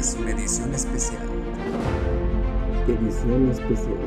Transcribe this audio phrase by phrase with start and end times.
[0.00, 1.28] es una edición especial.
[2.88, 3.98] Edición especial.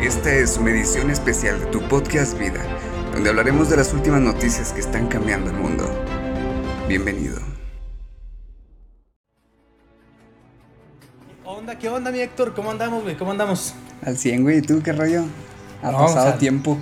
[0.00, 2.62] Esta es una edición especial de tu podcast Vida,
[3.12, 5.90] donde hablaremos de las últimas noticias que están cambiando el mundo.
[6.86, 7.40] Bienvenido.
[11.42, 12.54] ¿Qué onda, qué onda, mi Héctor?
[12.54, 13.16] ¿Cómo andamos, güey?
[13.16, 13.74] ¿Cómo andamos?
[14.02, 15.24] Al 100, güey, ¿y tú qué rollo?
[15.82, 16.78] Ha No, pasado o sea, tiempo.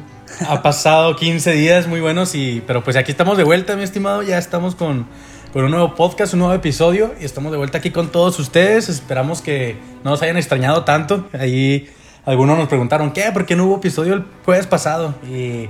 [0.48, 4.22] Ha pasado 15 días muy buenos, y, pero pues aquí estamos de vuelta, mi estimado.
[4.22, 5.06] Ya estamos con,
[5.52, 7.14] con un nuevo podcast, un nuevo episodio.
[7.20, 8.88] Y estamos de vuelta aquí con todos ustedes.
[8.88, 11.28] Esperamos que no nos hayan extrañado tanto.
[11.32, 11.88] Ahí
[12.24, 13.30] algunos nos preguntaron, ¿qué?
[13.32, 15.14] ¿Por qué no hubo episodio el jueves pasado?
[15.28, 15.68] Y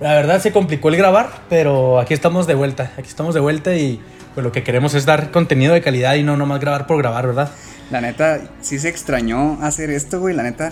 [0.00, 2.92] la verdad se complicó el grabar, pero aquí estamos de vuelta.
[2.96, 4.00] Aquí estamos de vuelta y
[4.34, 7.26] pues lo que queremos es dar contenido de calidad y no nomás grabar por grabar,
[7.26, 7.50] ¿verdad?
[7.90, 10.34] La neta, sí se extrañó hacer esto, güey.
[10.34, 10.70] La neta,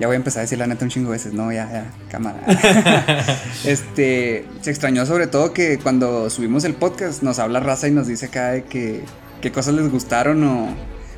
[0.00, 1.32] ya voy a empezar a decir la neta un chingo de veces.
[1.34, 2.38] No, ya, ya, cámara.
[3.64, 8.06] este, se extrañó sobre todo que cuando subimos el podcast nos habla raza y nos
[8.06, 9.02] dice acá de que
[9.40, 10.68] qué cosas les gustaron o,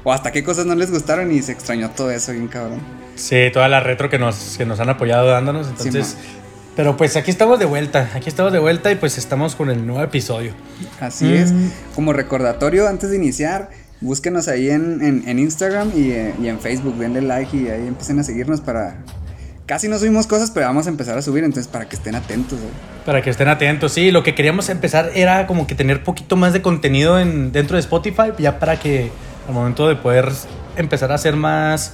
[0.05, 2.81] o hasta qué cosas no les gustaron y se extrañó todo eso bien cabrón.
[3.17, 5.69] Sí, toda la retro que nos, que nos han apoyado dándonos.
[5.69, 6.17] Entonces,
[6.77, 8.09] pero pues aquí estamos de vuelta.
[8.15, 10.55] Aquí estamos de vuelta y pues estamos con el nuevo episodio.
[11.01, 11.35] Así Mm.
[11.35, 11.53] es.
[11.95, 13.69] Como recordatorio, antes de iniciar,
[14.01, 18.19] búsquenos ahí en, en- Instagram y, eh, y en Facebook, denle like y ahí empiecen
[18.19, 18.99] a seguirnos para...
[19.67, 22.59] Casi no subimos cosas, pero vamos a empezar a subir, entonces para que estén atentos.
[22.59, 22.73] güey.
[23.07, 23.93] Para que estén atentos.
[23.93, 27.77] Sí, lo que queríamos empezar era como que tener poquito más de contenido en, dentro
[27.77, 29.13] de Spotify, ya para que
[29.47, 30.29] al momento de poder
[30.77, 31.93] empezar a hacer más,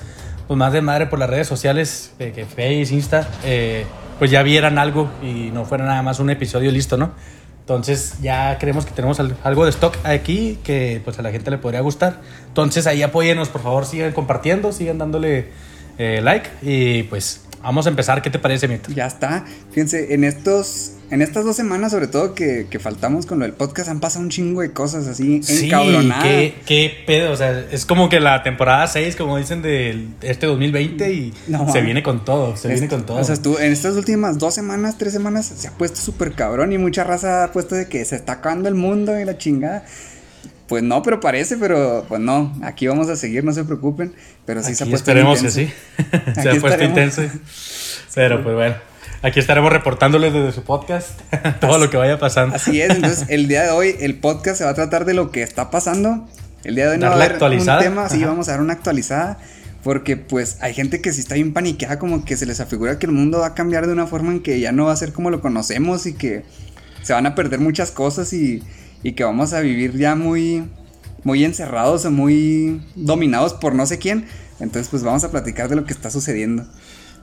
[0.49, 3.85] pues más de madre por las redes sociales, eh, que Face, Insta, eh,
[4.19, 7.11] pues ya vieran algo y no fuera nada más un episodio listo, ¿no?
[7.67, 11.51] Entonces ya creemos que tenemos al- algo de stock aquí que pues a la gente
[11.51, 12.21] le podría gustar.
[12.47, 15.49] Entonces ahí apóyenos, por favor, sigan compartiendo, sigan dándole
[15.99, 18.23] eh, like y pues vamos a empezar.
[18.23, 18.91] ¿Qué te parece, Mito?
[18.93, 19.45] Ya está.
[19.71, 20.93] Fíjense, en estos...
[21.09, 24.25] En estas dos semanas, sobre todo que, que faltamos con lo del podcast, han pasado
[24.25, 26.25] un chingo de cosas así Sí, encabronadas.
[26.25, 30.47] qué, qué pedo, o sea, es como que la temporada 6, como dicen, de este
[30.47, 33.19] 2020 y No, se viene con todo, se viene Este, con todo.
[33.19, 36.73] O sea, estuvo- en estas últimas dos semanas, tres semanas, se ha puesto súper cabrón
[36.73, 39.85] y mucha raza ha puesto de que se está acabando el mundo y la chingada.
[40.69, 42.53] Pues no, pero parece, pero pues no.
[42.63, 44.13] Aquí vamos a seguir, no se preocupen.
[44.45, 45.73] Pero sí se ha Aquí puesto esperemos que intenso.
[45.97, 47.23] sí, se Aquí ha puesto intenso.
[48.15, 48.75] Pero pues bueno,
[49.23, 51.21] aquí estaremos reportándoles desde su podcast
[51.61, 52.57] todo lo que vaya pasando.
[52.57, 55.31] Así es, entonces el día de hoy el podcast se va a tratar de lo
[55.31, 56.27] que está pasando.
[56.65, 58.27] El día de hoy no va a haber un tema, sí, Ajá.
[58.29, 59.39] vamos a dar una actualizada.
[59.85, 63.07] Porque pues hay gente que sí está bien paniqueada, como que se les afigura que
[63.07, 65.13] el mundo va a cambiar de una forma en que ya no va a ser
[65.13, 66.43] como lo conocemos y que
[67.03, 68.65] se van a perder muchas cosas y,
[69.07, 70.65] y que vamos a vivir ya muy,
[71.23, 74.27] muy encerrados o muy dominados por no sé quién.
[74.59, 76.67] Entonces pues vamos a platicar de lo que está sucediendo.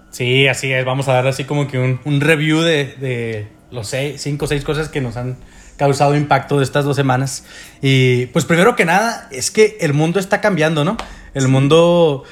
[0.09, 0.85] Sí, así es.
[0.85, 4.47] Vamos a dar así como que un, un review de, de los seis, cinco o
[4.47, 5.35] seis cosas que nos han
[5.75, 7.43] causado impacto de estas dos semanas.
[7.81, 10.95] Y pues primero que nada, es que el mundo está cambiando, ¿no?
[11.33, 12.23] El mundo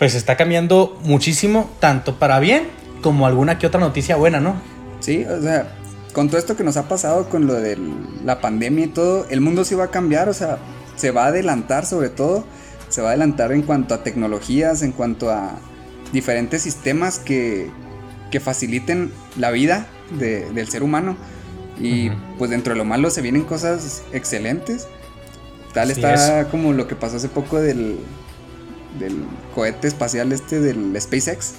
[0.00, 2.64] pues está cambiando muchísimo, tanto para bien
[3.02, 4.60] como alguna que otra noticia buena, ¿no?
[4.98, 5.75] Sí, o sea,
[6.16, 7.76] con todo esto que nos ha pasado con lo de
[8.24, 10.56] la pandemia y todo, el mundo sí va a cambiar, o sea,
[10.96, 12.42] se va a adelantar sobre todo,
[12.88, 15.58] se va a adelantar en cuanto a tecnologías, en cuanto a
[16.14, 17.68] diferentes sistemas que,
[18.30, 19.88] que faciliten la vida
[20.18, 21.18] de- del ser humano.
[21.78, 24.88] Y pues dentro de lo malo se vienen cosas excelentes.
[25.74, 27.98] Tal está como lo que pasó hace poco del,
[28.98, 29.22] del
[29.54, 31.56] cohete espacial este del SpaceX.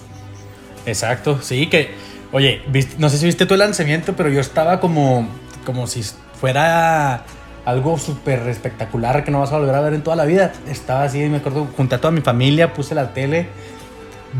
[0.87, 1.91] Exacto, sí, que,
[2.31, 2.61] oye,
[2.97, 5.27] no sé si viste tu lanzamiento, pero yo estaba como,
[5.65, 6.03] como si
[6.39, 7.25] fuera
[7.65, 10.53] algo súper espectacular que no vas a volver a ver en toda la vida.
[10.69, 13.47] Estaba así, me acuerdo, junté a toda mi familia, puse la tele,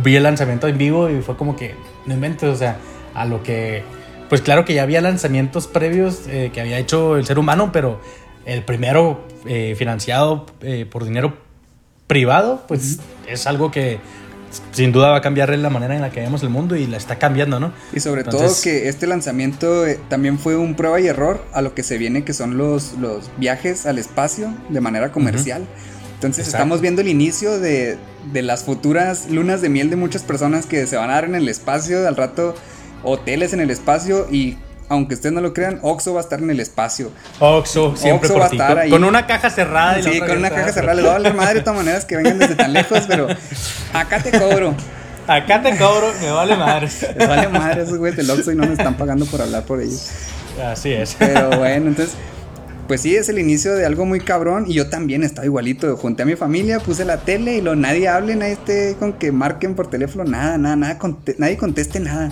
[0.04, 1.76] vi el lanzamiento en vivo y fue como que,
[2.06, 2.78] no inventes, o sea,
[3.14, 3.84] a lo que,
[4.30, 8.00] pues claro que ya había lanzamientos previos eh, que había hecho el ser humano, pero
[8.46, 11.34] el primero eh, financiado eh, por dinero
[12.08, 14.00] privado, pues es algo que
[14.72, 16.98] sin duda va a cambiar la manera en la que vemos el mundo y la
[16.98, 17.72] está cambiando, ¿no?
[17.94, 21.62] Y sobre Entonces- todo que este lanzamiento eh, también fue un prueba y error a
[21.62, 25.66] lo que se viene que son los, los viajes al espacio de manera comercial.
[26.16, 26.58] Entonces Exacto.
[26.64, 27.98] estamos viendo el inicio de,
[28.34, 31.36] de las futuras lunas de miel de muchas personas que se van a dar en
[31.36, 32.56] el espacio, al rato
[33.04, 34.58] hoteles en el espacio y
[34.90, 37.12] aunque ustedes no lo crean, Oxxo va a estar en el espacio.
[37.40, 38.90] Oxxo, siempre por va a estar Con- ahí.
[38.90, 40.00] Con una caja cerrada.
[40.00, 40.96] y Sí, con una caja cerrada.
[40.96, 43.28] Les va a valer madre de todas maneras que vengan desde tan lejos, pero
[43.94, 44.74] acá te cobro.
[45.28, 46.88] Acá te cobro, me vale madre.
[47.18, 49.82] Les vale madre esos güeyes del Oxxo y no me están pagando por hablar por
[49.82, 50.10] ellos.
[50.64, 51.16] Así es.
[51.20, 52.16] Pero bueno, entonces
[52.88, 54.64] pues sí, es el inicio de algo muy cabrón.
[54.68, 55.98] Y yo también estaba igualito.
[55.98, 59.34] Junté a mi familia, puse la tele y lo nadie hable, nadie esté con que
[59.34, 60.98] marquen por teléfono, nada, nada, nada,
[61.38, 62.32] nadie conteste nada.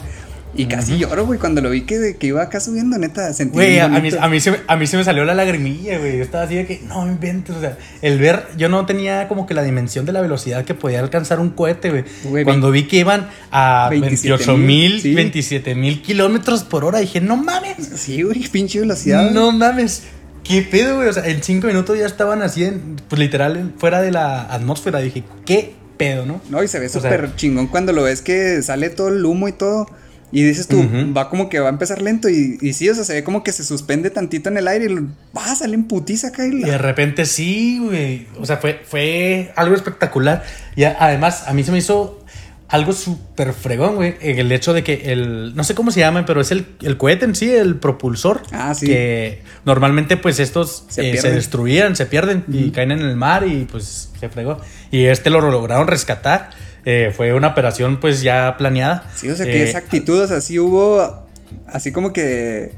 [0.57, 3.80] Y casi lloro, güey, cuando lo vi que, que iba acá subiendo, neta, sentí Güey,
[3.80, 6.18] a mí, a, mí se, a mí se me salió la lagrimilla, güey.
[6.18, 9.28] Yo estaba así de que, no me inventes, o sea, el ver, yo no tenía
[9.28, 12.44] como que la dimensión de la velocidad que podía alcanzar un cohete, güey.
[12.46, 17.75] Cuando vi que iban a 28 mil, 27 mil kilómetros por hora, dije, no mames.
[17.96, 19.31] Sí, güey, pinche velocidad.
[19.31, 20.04] No mames.
[20.46, 21.10] ¿Qué pedo, güey?
[21.10, 25.00] O sea, en cinco minutos ya estaban así, en, pues literal, fuera de la atmósfera.
[25.00, 26.40] Dije, ¿qué pedo, no?
[26.50, 29.51] No, y se ve súper chingón cuando lo ves que sale todo el humo y
[29.51, 29.88] todo.
[30.31, 30.86] Y dices tú,
[31.16, 33.44] va como que va a empezar lento y, y, sí, o sea, se ve como
[33.44, 34.95] que se suspende tantito en el aire y
[35.36, 36.45] va a salir en putiza acá.
[36.45, 38.27] Y, de repente sí, güey.
[38.39, 40.44] O sea, fue, fue algo espectacular.
[40.75, 42.25] Y además, a mí se me hizo
[42.68, 44.16] algo súper fregón, güey.
[44.19, 45.56] El hecho de que el.
[45.56, 48.42] No sé cómo se llama, pero es el, el cohete en sí, el propulsor.
[48.51, 48.88] Ah, sí.
[48.88, 53.66] Que normalmente, pues estos se, eh, destruían, se pierden y caen en el mar y
[53.66, 54.60] pues se fregó.
[54.92, 56.50] Y este lo lograron rescatar.
[56.86, 59.10] Eh, fue una operación pues ya planeada.
[59.16, 61.26] Sí, o sea que esa actitud, o sea, sí hubo
[61.68, 62.72] así como que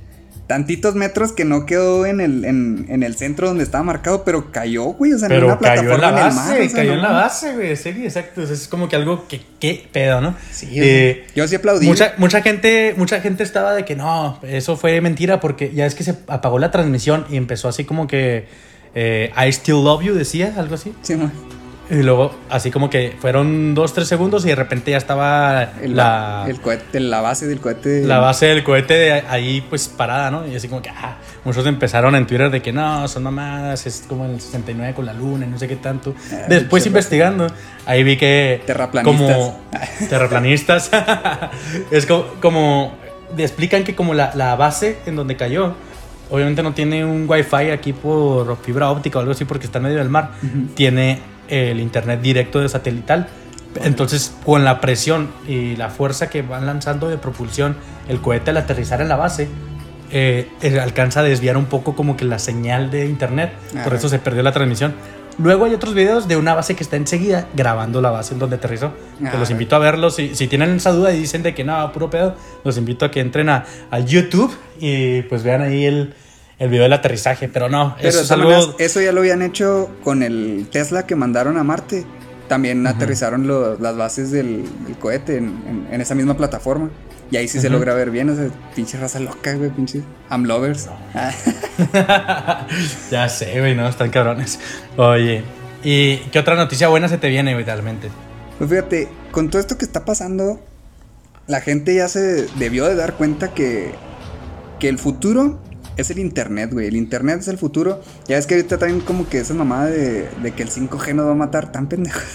[0.48, 4.86] tantitos metros que no quedó en el, en, el centro donde estaba marcado, pero cayó,
[4.86, 6.71] güey, o sea, en una plataforma en, la base, el mar.
[6.74, 10.36] cayó en la base, güey, sí, exacto, es como que algo que, qué pedo, ¿no?
[10.51, 11.86] Sí, eh, yo sí aplaudí.
[11.86, 15.95] Mucha, mucha, gente, mucha gente estaba de que no, eso fue mentira porque ya es
[15.95, 18.48] que se apagó la transmisión y empezó así como que
[18.95, 20.94] eh, I still love you, decía, algo así.
[21.01, 21.56] Sí, man.
[21.89, 26.45] Y luego, así como que fueron dos, tres segundos y de repente ya estaba la,
[26.48, 28.04] el cohete, la base del cohete.
[28.04, 30.45] La base del cohete ahí pues parada, ¿no?
[30.45, 34.04] Y así como que, ah, muchos empezaron en Twitter de que no, son mamadas, es
[34.07, 36.13] como el 69 con la luna y no sé qué tanto.
[36.31, 37.48] Ah, Después investigando,
[37.86, 38.62] ahí vi que...
[38.66, 39.38] Terraplanistas.
[39.38, 39.60] Como
[40.10, 40.92] terraplanistas.
[41.92, 42.98] es como, como,
[43.38, 45.74] explican que como la, la base en donde cayó,
[46.30, 49.86] obviamente no tiene un wifi aquí por fibra óptica o algo así porque está en
[49.86, 50.31] medio del mar.
[50.75, 53.27] Tiene el internet directo de satelital.
[53.83, 57.75] Entonces, con la presión y la fuerza que van lanzando de propulsión
[58.07, 59.49] el cohete al aterrizar en la base,
[60.09, 60.49] eh,
[60.81, 63.51] alcanza a desviar un poco como que la señal de internet.
[63.83, 64.95] Por eso se perdió la transmisión.
[65.39, 68.55] Luego hay otros videos de una base que está enseguida grabando la base en donde
[68.55, 68.94] aterrizó.
[69.19, 70.15] Que los invito a verlos.
[70.15, 73.11] Si, si tienen esa duda y dicen de que no, puro pedo, los invito a
[73.11, 76.15] que entren a, a YouTube y pues vean ahí el,
[76.59, 78.75] el video del aterrizaje, pero no, eso es algo...
[78.80, 82.06] Eso ya lo habían hecho con el Tesla que mandaron a Marte.
[82.48, 83.48] También aterrizaron
[83.80, 84.63] las bases del,
[85.00, 86.89] cohete en, esa misma plataforma.
[87.30, 90.01] Y ahí sí se logra ver bien, o sea, pinche raza loca, güey, pinche
[90.31, 90.88] lovers.
[93.12, 94.59] ya sé, güey, no, están cabrones.
[94.95, 95.44] Oye,
[95.83, 98.09] ¿y qué otra noticia buena se te viene, güey, realmente?
[98.57, 100.62] Pues fíjate, con todo esto que está pasando,
[101.48, 103.92] la gente ya se debió de dar cuenta que,
[104.80, 105.59] que el futuro
[105.97, 106.88] es el internet, güey.
[106.88, 108.01] El internet es el futuro.
[108.27, 111.31] Ya es que ahorita también como que esa mamada de, que el 5G nos va
[111.31, 112.19] a matar tan pendejo.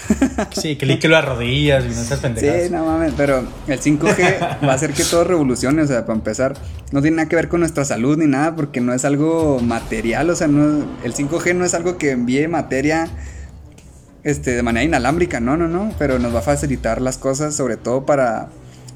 [0.51, 2.65] Sí, que que lo arrodillas y no seas pendejo.
[2.65, 6.17] Sí, no mames, pero el 5G va a hacer que todo revolucione, o sea, para
[6.17, 6.53] empezar,
[6.91, 10.29] no tiene nada que ver con nuestra salud ni nada porque no es algo material,
[10.29, 13.07] o sea, no, el 5G no es algo que envíe materia
[14.23, 17.77] este, de manera inalámbrica, no, no, no, pero nos va a facilitar las cosas, sobre
[17.77, 18.49] todo para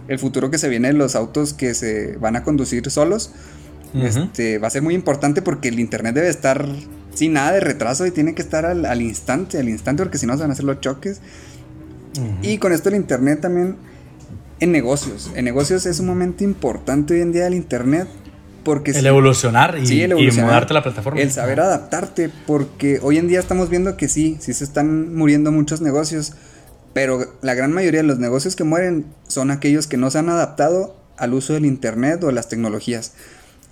[0.07, 3.31] el futuro que se viene, los autos que se van a conducir solos
[3.93, 6.67] este, va a ser muy importante porque el internet debe estar
[7.13, 10.33] sin nada de retraso y tiene que estar al, instante, al instante, porque si no
[10.33, 11.19] se van a hacer los choques.
[12.41, 13.75] Y con esto el internet también
[14.59, 15.31] en negocios.
[15.35, 18.07] En negocios es un momento importante hoy en día el internet.
[18.63, 21.21] Porque el evolucionar y, y mudarte la plataforma.
[21.21, 25.51] El saber adaptarte, porque hoy en día estamos viendo que sí, sí se están muriendo
[25.51, 26.33] muchos negocios,
[26.93, 30.29] pero la gran mayoría de los negocios que mueren son aquellos que no se han
[30.29, 33.13] adaptado al uso del internet o las tecnologías.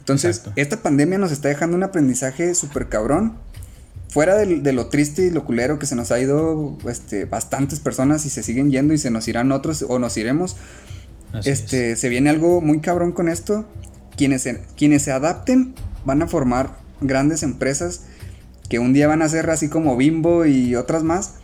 [0.05, 3.39] Entonces, esta pandemia nos está dejando un aprendizaje súper cabrón.
[4.07, 8.24] Fuera de, lo triste y lo culero que se nos ha ido este, bastantes personas
[8.27, 10.57] y se siguen yendo y se nos irán otros o nos iremos.
[11.43, 13.65] este, se viene algo muy cabrón con esto.
[14.15, 15.74] Quienes se, quienes se adapten
[16.05, 18.01] van a formar grandes empresas
[18.69, 21.38] que un día van a ser así como Bimbo y otras más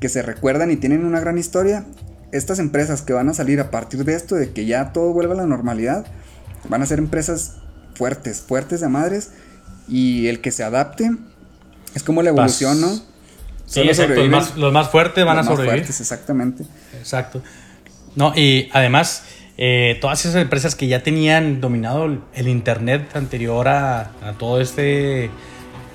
[0.00, 1.86] que se recuerdan y tienen una gran historia.
[2.30, 5.32] Estas empresas que van a salir a partir de esto, de que ya todo vuelva
[5.32, 6.04] a la normalidad,
[6.68, 7.61] van a ser empresas
[7.94, 9.32] fuertes, fuertes de madres.
[9.88, 11.10] Y el que se adapte
[11.94, 12.88] es como la evolución, ¿no?
[13.66, 14.22] Sí, exacto.
[14.56, 15.80] Los más, fuertes van a sobrevivir.
[15.80, 16.64] Fuertes, exactamente.
[16.98, 17.42] Exacto.
[18.14, 19.24] No, y además,
[19.56, 25.30] eh, todas esas empresas que ya tenían dominado el, internet anterior a, todo este,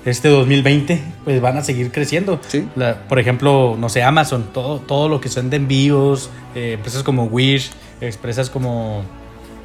[0.04, 2.40] este 2020, pues van a seguir creciendo.
[2.48, 2.66] ¿Sí?
[3.08, 7.24] por ejemplo, no sé, Amazon, todo, todo lo que son de envíos, eh, empresas como
[7.24, 9.04] Wish, empresas como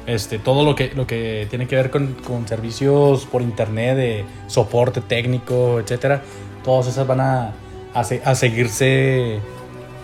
[0.06, 4.24] este, todo lo que, lo que tiene que ver con, con servicios por internet, de
[4.46, 6.22] soporte técnico, etcétera,
[6.62, 7.52] todas esas van a,
[7.94, 9.40] a, a seguirse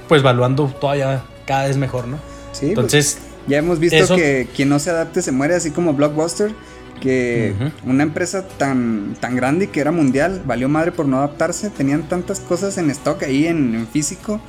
[0.09, 2.17] pues evaluando todavía cada vez mejor, ¿no?
[2.53, 2.61] Sí.
[2.61, 6.53] Pues, Entonces, ya hemos visto que quien no se adapte se muere, así como Blockbuster,
[7.01, 7.55] que
[7.85, 12.09] una empresa tan, tan grande y que era mundial, valió madre por no adaptarse, tenían
[12.09, 14.41] tantas cosas en stock ahí en, físico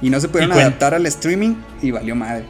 [0.00, 2.44] y no se pudieron adaptar al streaming y valió madre.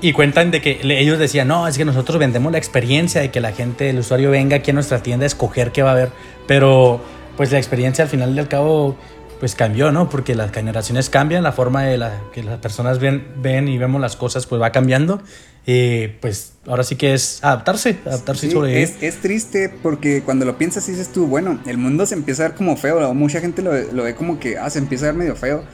[0.00, 3.40] Y cuentan de que ellos decían, no, es que nosotros vendemos la experiencia de que
[3.40, 6.10] la gente, el usuario venga aquí a nuestra tienda a escoger qué va a ver,
[6.46, 7.00] pero
[7.36, 8.96] pues la experiencia al final del cabo
[9.40, 10.08] pues cambió, ¿no?
[10.08, 14.00] Porque las generaciones cambian, la forma de la, que las personas ven, ven y vemos
[14.00, 15.22] las cosas pues va cambiando.
[15.66, 20.56] Y pues ahora sí que es adaptarse, adaptarse sobre es, es triste porque cuando lo
[20.56, 23.72] piensas dices tú, bueno, el mundo se empieza a ver como feo, mucha gente lo,
[23.74, 25.64] lo ve como que, ah, se empieza a ver medio feo,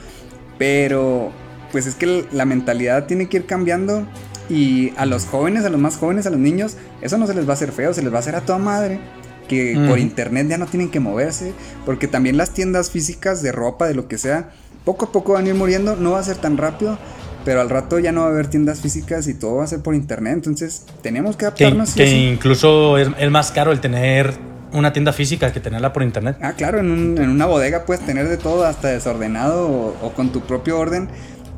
[0.59, 1.31] pero
[1.73, 4.07] pues es que la mentalidad tiene que ir cambiando
[4.49, 7.47] y a los jóvenes, a los más jóvenes, a los niños, eso no se les
[7.47, 9.01] va a hacer feo, se les va a hacer a toda madre
[9.49, 11.53] que por internet ya no tienen que moverse,
[11.85, 14.51] porque también las tiendas físicas de ropa, de lo que sea,
[14.85, 16.99] poco a poco van a ir muriendo, no va a ser tan rápido,
[17.45, 19.81] pero al rato ya no va a haber tiendas físicas y todo va a ser
[19.81, 21.95] por internet, entonces tenemos que adaptarnos.
[21.95, 24.35] Que, incluso es, más caro el tener
[24.73, 26.39] una tienda física que tenerla por internet.
[26.41, 30.79] Ah, claro, en, una bodega puedes tener de todo, hasta desordenado o, con tu propio
[30.79, 31.09] orden,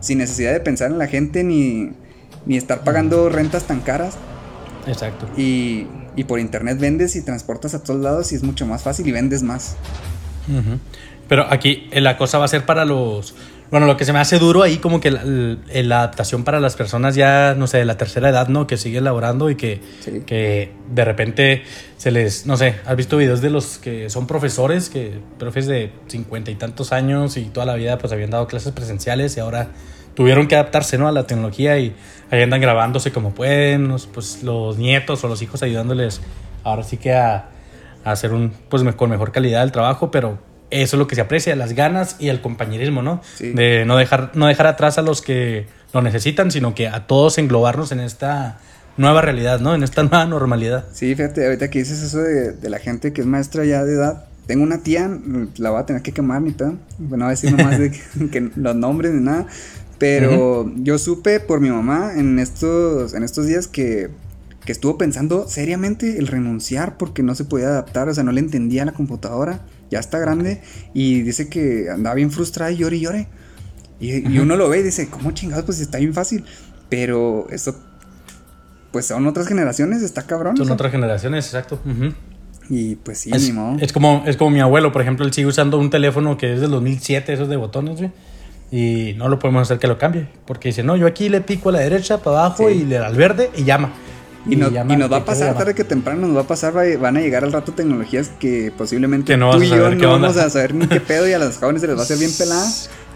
[0.05, 1.91] sin necesidad de pensar en la gente ni,
[2.47, 4.17] ni estar pagando rentas tan caras.
[4.87, 5.29] Exacto.
[5.37, 9.07] Y y por internet vendes y transportas a todos lados y es mucho más fácil
[9.09, 9.77] y vendes más.
[11.29, 13.35] Pero aquí eh, la cosa va a ser para los...
[13.71, 17.17] Bueno, lo que se me hace duro ahí como que la, adaptación para las personas
[17.17, 18.69] ya, no sé, de la tercera edad, ¿no?
[18.69, 19.81] Que sigue elaborando y que,
[20.27, 21.65] que de repente
[21.97, 25.91] se les, no sé, ¿has visto videos de los que son profesores, que profes de
[26.07, 29.71] cincuenta y tantos años y toda la vida pues habían dado clases presenciales y ahora
[30.15, 31.09] tuvieron que adaptarse ¿no?
[31.09, 31.95] a la tecnología y
[32.31, 36.21] ahí andan grabándose como pueden, los, pues los nietos o los hijos ayudándoles
[36.63, 37.51] ahora sí que a,
[38.05, 40.39] hacer un, pues con mejor calidad el trabajo, pero
[40.71, 43.23] eso es lo que se aprecia, las ganas y el compañerismo, ¿no?
[43.39, 47.39] De no dejar, no dejar atrás a los que lo necesitan, sino que a todos
[47.39, 48.59] englobarnos en esta
[48.97, 49.75] nueva realidad, ¿no?
[49.75, 50.85] En esta nueva normalidad.
[50.93, 54.25] Sí, fíjate, ahorita que dices eso de, la gente que es maestra ya de edad,
[54.47, 55.09] tengo una tía,
[55.57, 58.77] la voy a tener que quemar ni pedo, bueno, a decir nomás de que los
[58.77, 59.47] nombres ni nada,
[59.99, 64.11] pero yo supe por mi mamá en estos, en estos días que,
[64.65, 68.41] que, estuvo pensando seriamente el renunciar porque no se podía adaptar, o sea, no le
[68.41, 69.61] entendía la computadora,
[69.91, 70.63] ya está grande,
[70.95, 73.29] y dice que andaba bien frustrada y llore y llore.
[74.01, 75.65] Y, uno lo ve y dice, ¿cómo chingados?
[75.65, 76.45] Pues está bien fácil.
[76.91, 77.77] Pero eso,
[78.91, 80.57] pues son otras generaciones, está cabrón.
[80.57, 81.81] Son otras generaciones, exacto.
[82.69, 85.79] Y pues sí, es, Es como, es como mi abuelo, por ejemplo, él sigue usando
[85.79, 88.11] un teléfono que es del 2007, esos de botones, güey
[88.71, 90.27] y no lo podemos hacer que lo cambie.
[90.47, 93.07] Porque dice, no, yo aquí le pico a la derecha, para abajo y le da
[93.07, 93.93] al verde y llama.
[94.47, 94.73] Y, nos
[95.11, 97.73] va a pasar tarde que temprano, nos va a pasar, van a llegar al rato
[97.73, 101.33] tecnologías que posiblemente no tú y yo no vamos a saber ni qué pedo y
[101.33, 102.67] a los jóvenes se les va a hacer bien pelada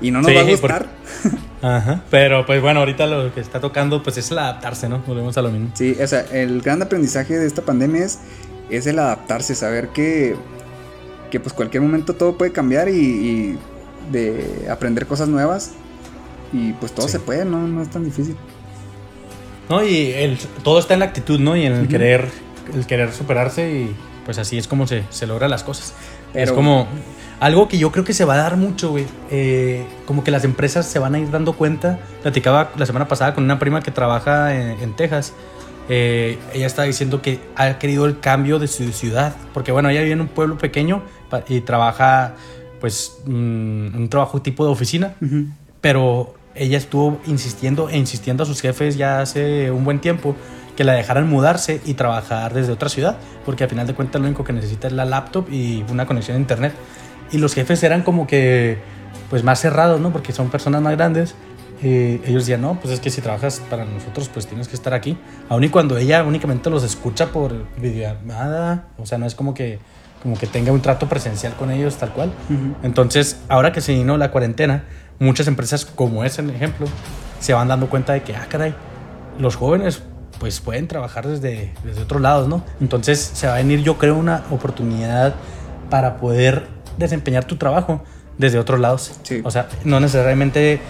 [0.01, 0.87] y no nos va a gustar.
[1.63, 2.03] Ajá.
[2.11, 5.03] Pero pues bueno, ahorita lo que está tocando pues es el adaptarse, ¿no?
[5.07, 5.71] Volvemos a lo mismo.
[5.75, 8.21] Sí, o sea, el gran aprendizaje de esta pandemia es,
[8.71, 10.35] es el adaptarse, saber que,
[11.31, 13.59] que pues cualquier momento todo puede cambiar y
[14.11, 15.73] de aprender cosas nuevas.
[16.53, 17.67] Y pues todo se puede, ¿no?
[17.67, 18.37] No es tan difícil.
[19.69, 21.57] No, y el, todo está en la actitud, ¿no?
[21.57, 22.29] Y en el querer
[22.75, 25.95] el querer superarse y pues así es como se, se logran las cosas.
[26.35, 26.87] Es como
[27.41, 29.07] algo que yo creo que se va a dar mucho, güey.
[29.31, 31.99] Eh, como que las empresas se van a ir dando cuenta.
[32.23, 35.33] Platicaba la semana pasada con una prima que trabaja en, Texas.
[35.89, 39.35] Eh, ella estaba diciendo que ha querido el cambio de su ciudad.
[39.55, 41.03] Porque bueno, ella vive en un pueblo pequeño
[41.49, 42.35] y trabaja
[42.81, 45.15] pues mm, un trabajo tipo de oficina,
[45.81, 50.35] pero ella estuvo insistiendo e insistiendo a sus jefes ya hace un buen tiempo
[50.77, 54.29] que la dejaran mudarse y trabajar desde otra ciudad, porque al final de cuentas lo
[54.29, 56.73] único que necesita es la laptop y una conexión a internet.
[57.33, 58.79] Y los jefes eran como que
[59.29, 60.13] pues más cerrados, ¿no?
[60.13, 61.35] Porque son personas más grandes.
[61.83, 64.95] Eh, ellos decían, no, pues es que si trabajas para nosotros, pues tienes que estar
[64.95, 65.17] aquí.
[65.49, 69.79] Aun y cuando ella únicamente los escucha por videollamada, o sea, no es como que
[70.23, 72.33] como que tenga un trato presencial con ellos tal cual.
[72.83, 74.85] Entonces, ahora que se vino la cuarentena,
[75.19, 76.87] muchas empresas, como es el ejemplo,
[77.41, 78.75] se van dando cuenta de que, ah, caray,
[79.39, 80.03] los jóvenes
[80.39, 82.63] pues pueden trabajar desde, desde otros lados, ¿no?
[82.81, 85.35] Entonces se va a venir, yo creo, una oportunidad
[85.91, 88.03] para poder desempeñar tu trabajo
[88.39, 89.13] desde otros lados.
[89.43, 90.81] O sea, no necesariamente,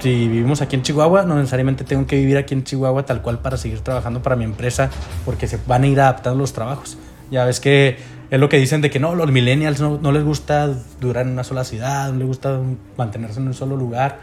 [0.00, 3.38] si vivimos aquí en Chihuahua, no necesariamente tengo que vivir aquí en Chihuahua tal cual
[3.40, 4.90] para seguir trabajando para mi empresa,
[5.24, 6.96] porque se van a ir adaptando los trabajos.
[7.30, 7.98] Ya ves que
[8.30, 10.68] es lo que dicen de que no, los millennials no, les gusta
[11.00, 12.60] durar en una sola ciudad, no les gusta
[12.96, 14.20] mantenerse en un solo lugar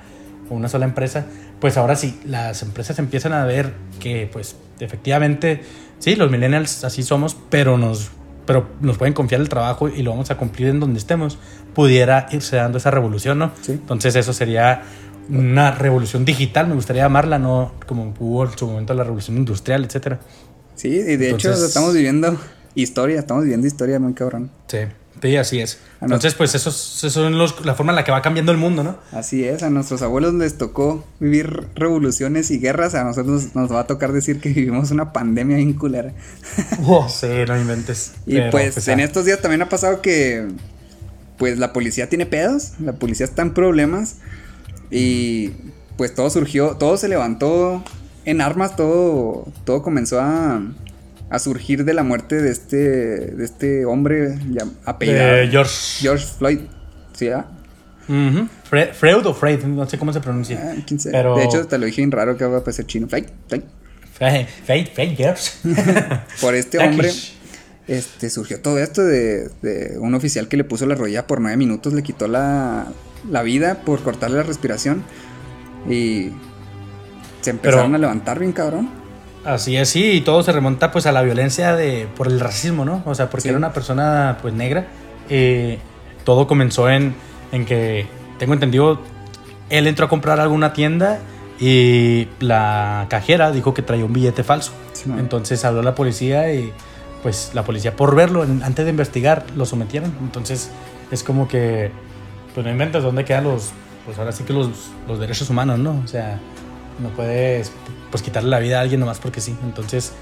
[0.50, 1.26] o una sola empresa.
[1.60, 5.62] Pues ahora sí, las empresas empiezan a ver que pues efectivamente,
[6.00, 8.12] sí, los millennials así somos, pero nos,
[8.46, 11.40] pero nos pueden confiar el trabajo y lo vamos a cumplir en donde estemos,
[11.74, 13.52] pudiera irse dando esa revolución, ¿no?
[13.62, 13.72] Sí.
[13.72, 14.84] Entonces eso sería
[15.30, 19.84] una revolución digital, me gustaría llamarla, no como hubo en su momento la revolución industrial,
[19.84, 20.20] etcétera.
[20.76, 22.38] Sí, y de hecho estamos viviendo
[22.76, 24.52] historia, estamos viviendo historia muy cabrón.
[24.68, 24.80] Sí,
[25.22, 25.80] sí, así es.
[26.02, 26.08] No.
[26.08, 28.58] Entonces, pues eso es, eso son los- la forma en la que va cambiando el
[28.58, 28.98] mundo, ¿no?
[29.12, 33.82] Así es, a nuestros abuelos les tocó vivir revoluciones y guerras, a nosotros nos va
[33.82, 36.14] a tocar decir que vivimos una pandemia bien culera.
[37.10, 38.14] Sí, no inventes.
[38.26, 40.48] Y Pero, pues, en estos días también ha pasado que
[41.38, 44.18] pues la policía tiene pedos, la policía está en problemas
[44.92, 45.50] y
[45.98, 47.84] pues todo surgió, todo se levantó
[48.26, 50.62] en armas, todo, todo comenzó a,
[51.36, 54.38] a surgir de la muerte de este, de este hombre
[54.86, 55.74] apellidado de George.
[56.02, 56.60] George Floyd.
[57.14, 57.30] ¿Sí?
[57.30, 57.46] ah?
[58.08, 60.62] Fre- Freud o Freud, no sé cómo se pronuncia.
[60.64, 61.14] Ah, quién sabe.
[61.14, 63.08] Pero- De hecho, te lo dije bien raro que va a parecer chino.
[63.08, 63.62] Floyd, Floyd.
[64.94, 65.52] Freud, George.
[66.42, 67.12] Por este hombre
[67.88, 71.58] este, surgió todo esto de, de un oficial que le puso la rodilla por nueve
[71.58, 72.88] minutos, le quitó la,
[73.30, 75.04] la vida por cortarle la respiración
[75.90, 76.30] y
[77.42, 78.90] se empezaron Pero- a levantar bien cabrón.
[79.46, 82.84] Así es, sí, y todo se remonta pues a la violencia de por el racismo,
[82.84, 83.04] ¿no?
[83.06, 83.50] O sea, porque Sí.
[83.50, 84.88] era una persona pues negra.
[85.30, 85.80] eh,
[86.24, 87.16] todo comenzó en,
[87.52, 88.08] en que,
[88.40, 89.00] tengo entendido,
[89.70, 91.20] él entró a comprar a alguna tienda
[91.60, 94.72] y la cajera dijo que traía un billete falso.
[94.94, 95.12] Sí.
[95.18, 96.74] Entonces habló la policía y
[97.24, 100.14] pues la policía por verlo, antes de investigar, lo sometieron.
[100.22, 100.72] Entonces
[101.12, 101.92] es como que,
[102.56, 103.72] pues no inventas dónde quedan los,
[104.06, 104.70] pues ahora sí que los,
[105.08, 106.02] los derechos humanos, ¿no?
[106.04, 106.40] O sea,
[107.00, 107.72] no puedes
[108.16, 109.54] pues quitarle la vida a alguien nomás porque sí.
[109.66, 110.14] Entonces,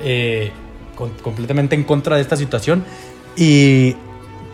[0.00, 0.52] eh,
[0.94, 2.84] con- completamente en contra de esta situación.
[3.34, 3.96] Y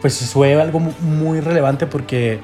[0.00, 2.40] pues fue algo mu- muy relevante porque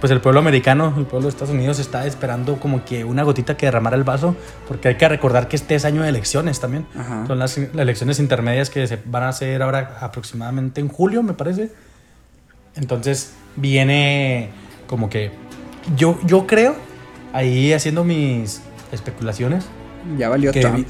[0.00, 3.56] pues el pueblo americano, el pueblo de Estados Unidos está esperando como que una gotita
[3.58, 4.34] que derramara el vaso,
[4.66, 6.86] porque hay que recordar que este es año de elecciones también.
[6.98, 7.26] Ajá.
[7.26, 11.34] Son las, las elecciones intermedias que se van a hacer ahora aproximadamente en julio, me
[11.34, 11.70] parece.
[12.76, 14.50] Entonces viene
[14.86, 15.30] como que
[15.96, 16.74] yo, yo creo,
[17.32, 18.60] ahí haciendo mis
[18.92, 19.64] especulaciones,
[20.18, 20.88] Ya valió que, Trump.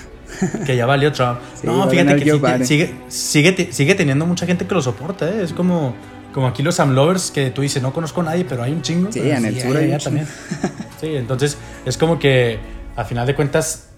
[0.67, 1.39] que ya valió Trump.
[1.61, 5.29] Sí, no, fíjate que sí- sigue, sigue, sigue teniendo mucha gente que lo soporta.
[5.29, 5.43] ¿eh?
[5.43, 5.95] Es como,
[6.35, 8.83] como aquí los Sam Lovers que tú dices, no conozco a nadie, pero hay un
[8.83, 9.11] chingo.
[9.13, 10.27] Sí, en el sur hay allá también.
[11.01, 12.59] Sí, entonces es como que
[12.97, 13.89] a final de cuentas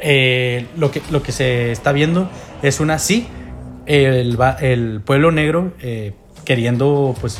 [0.00, 2.30] eh, lo, que, lo que se está viendo
[2.62, 3.26] es una sí,
[3.86, 6.12] el, el pueblo negro eh,
[6.44, 7.38] queriendo pues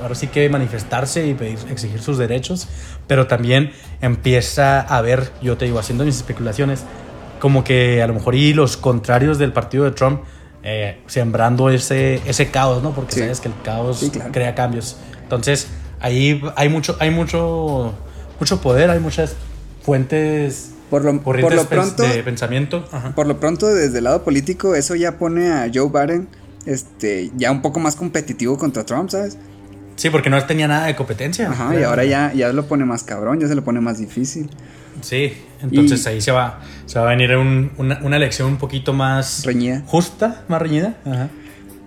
[0.00, 2.68] ahora sí que manifestarse y pedir, exigir sus derechos,
[3.08, 6.84] pero también empieza a ver, yo te digo, haciendo mis especulaciones,
[7.40, 10.20] como que a lo mejor y los contrarios del partido de Trump
[10.62, 12.90] eh, sembrando ese, ese caos, ¿no?
[12.92, 13.20] Porque Sí.
[13.20, 14.30] sabes que el caos Sí, claro.
[14.32, 14.96] crea cambios.
[15.22, 15.68] Entonces,
[16.00, 17.94] ahí hay mucho, hay mucho,
[18.40, 19.34] mucho poder, hay muchas
[19.82, 22.84] fuentes Por lo, por lo pronto, de pensamiento.
[22.92, 23.14] Ajá.
[23.14, 26.28] por lo pronto, desde el lado político, eso ya pone a Joe Biden
[26.66, 29.38] este, ya un poco más competitivo contra Trump, ¿sabes?
[29.98, 31.50] Sí, porque no tenía nada de competencia.
[31.50, 34.48] Ajá, y ahora ya, ya lo pone más cabrón, ya se lo pone más difícil.
[35.02, 38.56] Sí, entonces Y- ahí se va, se va a venir un- una, una elección un
[38.58, 39.82] poquito más Reñida.
[39.86, 40.96] justa, más reñida.
[41.04, 41.28] Ajá.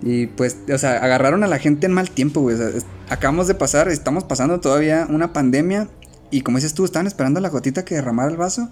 [0.02, 2.54] Y pues, o sea, agarraron a la gente en mal tiempo, güey.
[2.54, 5.88] O sea, es- acabamos de pasar, estamos pasando todavía una pandemia.
[6.30, 8.70] Y como dices tú, estaban esperando la gotita que derramara el vaso.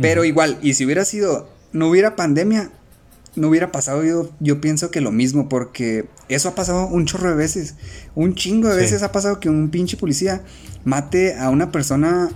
[0.00, 2.70] Pero igual, y si hubiera sido, no hubiera pandemia,
[3.38, 7.30] no hubiera pasado yo, yo pienso que lo mismo, porque eso ha pasado un chorro
[7.30, 7.74] de veces.
[8.14, 8.80] Un chingo de Sí.
[8.80, 10.42] veces ha pasado que un pinche policía
[10.84, 12.30] mate a una persona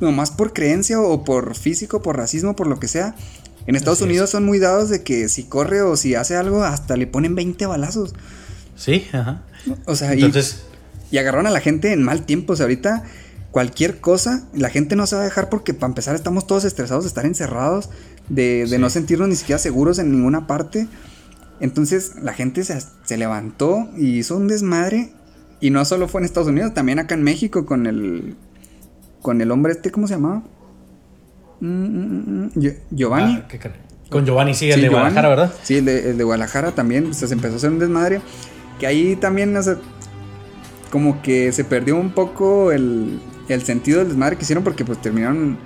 [0.00, 3.14] nomás por creencia o por físico, por racismo, por lo que sea.
[3.66, 4.10] En Estados Así es.
[4.10, 7.34] Unidos son muy dados de que si corre o si hace algo, hasta le ponen
[7.34, 8.14] 20 balazos.
[8.76, 9.42] Sí, ajá.
[9.86, 10.60] O sea, y- Entonces,
[11.10, 12.52] y, agarraron a la gente en mal tiempo.
[12.52, 13.02] O sea, ahorita
[13.50, 17.04] cualquier cosa, la gente no se va a dejar porque para empezar estamos todos estresados
[17.04, 17.90] de estar encerrados,
[18.28, 18.78] de, de Sí.
[18.78, 20.86] no sentirnos ni siquiera seguros en ninguna parte.
[21.60, 25.12] Entonces la gente se, se levantó y hizo un desmadre.
[25.60, 28.36] Y no solo fue en Estados Unidos, también acá en México con el
[29.22, 30.44] con el hombre este, ¿cómo se llamaba?
[31.60, 33.38] Mm, mm, mm, Gio- Giovanni.
[33.42, 33.58] ah, qué
[34.08, 35.10] con Giovanni, sí, el Sí, de Giovanni.
[35.14, 35.52] Guadalajara, ¿verdad?
[35.64, 37.10] Sí, el de, el de Guadalajara también.
[37.10, 38.20] o sea, se empezó a hacer un desmadre.
[38.78, 39.76] Que ahí también, o sea,
[40.92, 45.02] como que se perdió un poco el, el sentido del desmadre que hicieron porque pues
[45.02, 45.58] terminaron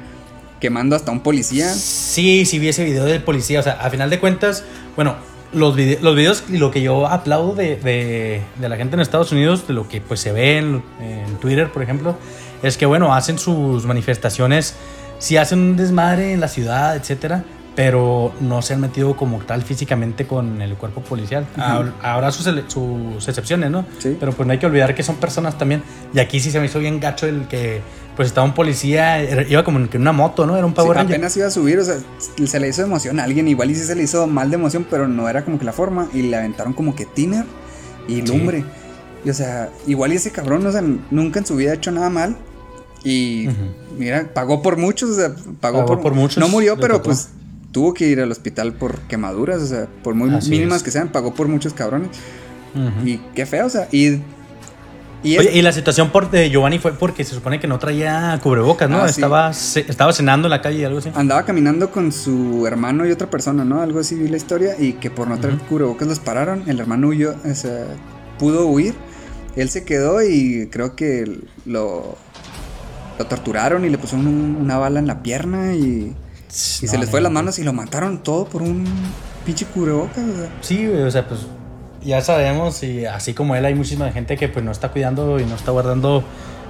[0.62, 1.68] quemando hasta un policía.
[1.74, 3.58] Sí, sí vi ese video del policía.
[3.60, 4.64] O sea, a final de cuentas,
[4.96, 5.16] bueno,
[5.52, 9.00] los, vide- los videos y lo que yo aplaudo de, de- de la gente en
[9.00, 12.16] Estados Unidos, de lo que pues se ve en, en Twitter, por ejemplo,
[12.62, 14.74] es que, bueno, hacen sus manifestaciones,
[15.18, 17.42] sí hacen un desmadre en la ciudad, etcétera,
[17.74, 21.44] pero no se han metido como tal físicamente con el cuerpo policial.
[22.02, 23.84] Habrá sus, sus, excepciones, ¿no?
[23.98, 24.16] Sí.
[24.20, 25.82] Pero pues no hay que olvidar que son personas también.
[26.14, 27.80] Y aquí sí se me hizo bien gacho el que
[28.16, 30.56] pues estaba un policía, iba como en una moto, ¿no?
[30.56, 31.96] Era un Power sí, Apenas iba a subir, o sea,
[32.44, 34.86] se le hizo emoción a alguien, igual y sí se le hizo mal de emoción,
[34.88, 37.44] pero no era como que la forma, y le aventaron como que tiner
[38.08, 38.64] y lumbre.
[39.24, 41.90] Y o sea, igual y ese cabrón, o sea, nunca en su vida ha hecho
[41.90, 42.36] nada mal.
[43.04, 43.48] Y
[43.98, 46.38] mira, pagó por muchos, o sea, pagó, por, muchos.
[46.38, 47.30] No murió, pero pues
[47.72, 51.34] tuvo que ir al hospital por quemaduras, o sea, por muy mínimas que sean, pagó
[51.34, 52.10] por muchos cabrones.
[53.04, 54.20] Y qué feo, o sea, y...
[55.22, 58.90] Y, y la situación por, de Giovanni fue porque se supone que no traía cubrebocas,
[58.90, 59.02] ¿no?
[59.02, 61.10] Ah, estaba, estaba cenando en la calle y algo así.
[61.14, 63.80] Andaba caminando con su hermano y otra persona, ¿no?
[63.80, 66.68] Algo así vi la historia y que por no traer cubrebocas los pararon.
[66.68, 67.86] El hermano huyó, o sea,
[68.38, 68.94] pudo huir.
[69.54, 72.16] Él se quedó y creo que lo,
[73.18, 76.16] lo torturaron y le pusieron una bala en la pierna y
[76.52, 78.84] y se les fue las manos y lo mataron todo por un
[79.46, 80.18] pinche cubrebocas.
[80.18, 80.50] O sea.
[80.60, 81.40] Sí, o sea, pues
[82.04, 85.44] ya sabemos y así como él hay muchísima gente que pues no está cuidando y
[85.44, 86.24] no está guardando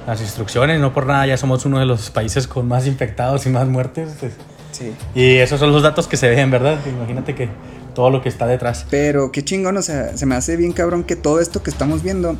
[0.06, 3.50] las instrucciones, no por nada ya somos uno de los países con más infectados y
[3.50, 4.10] más muertes.
[4.18, 4.32] Pues.
[4.72, 4.92] Sí.
[5.14, 6.78] Y esos son los datos que se ven, ¿verdad?
[6.86, 7.48] Imagínate que
[7.94, 8.86] todo lo que está detrás.
[8.90, 12.02] Pero qué chingón, o sea, se me hace bien cabrón que todo esto que estamos
[12.02, 12.36] viendo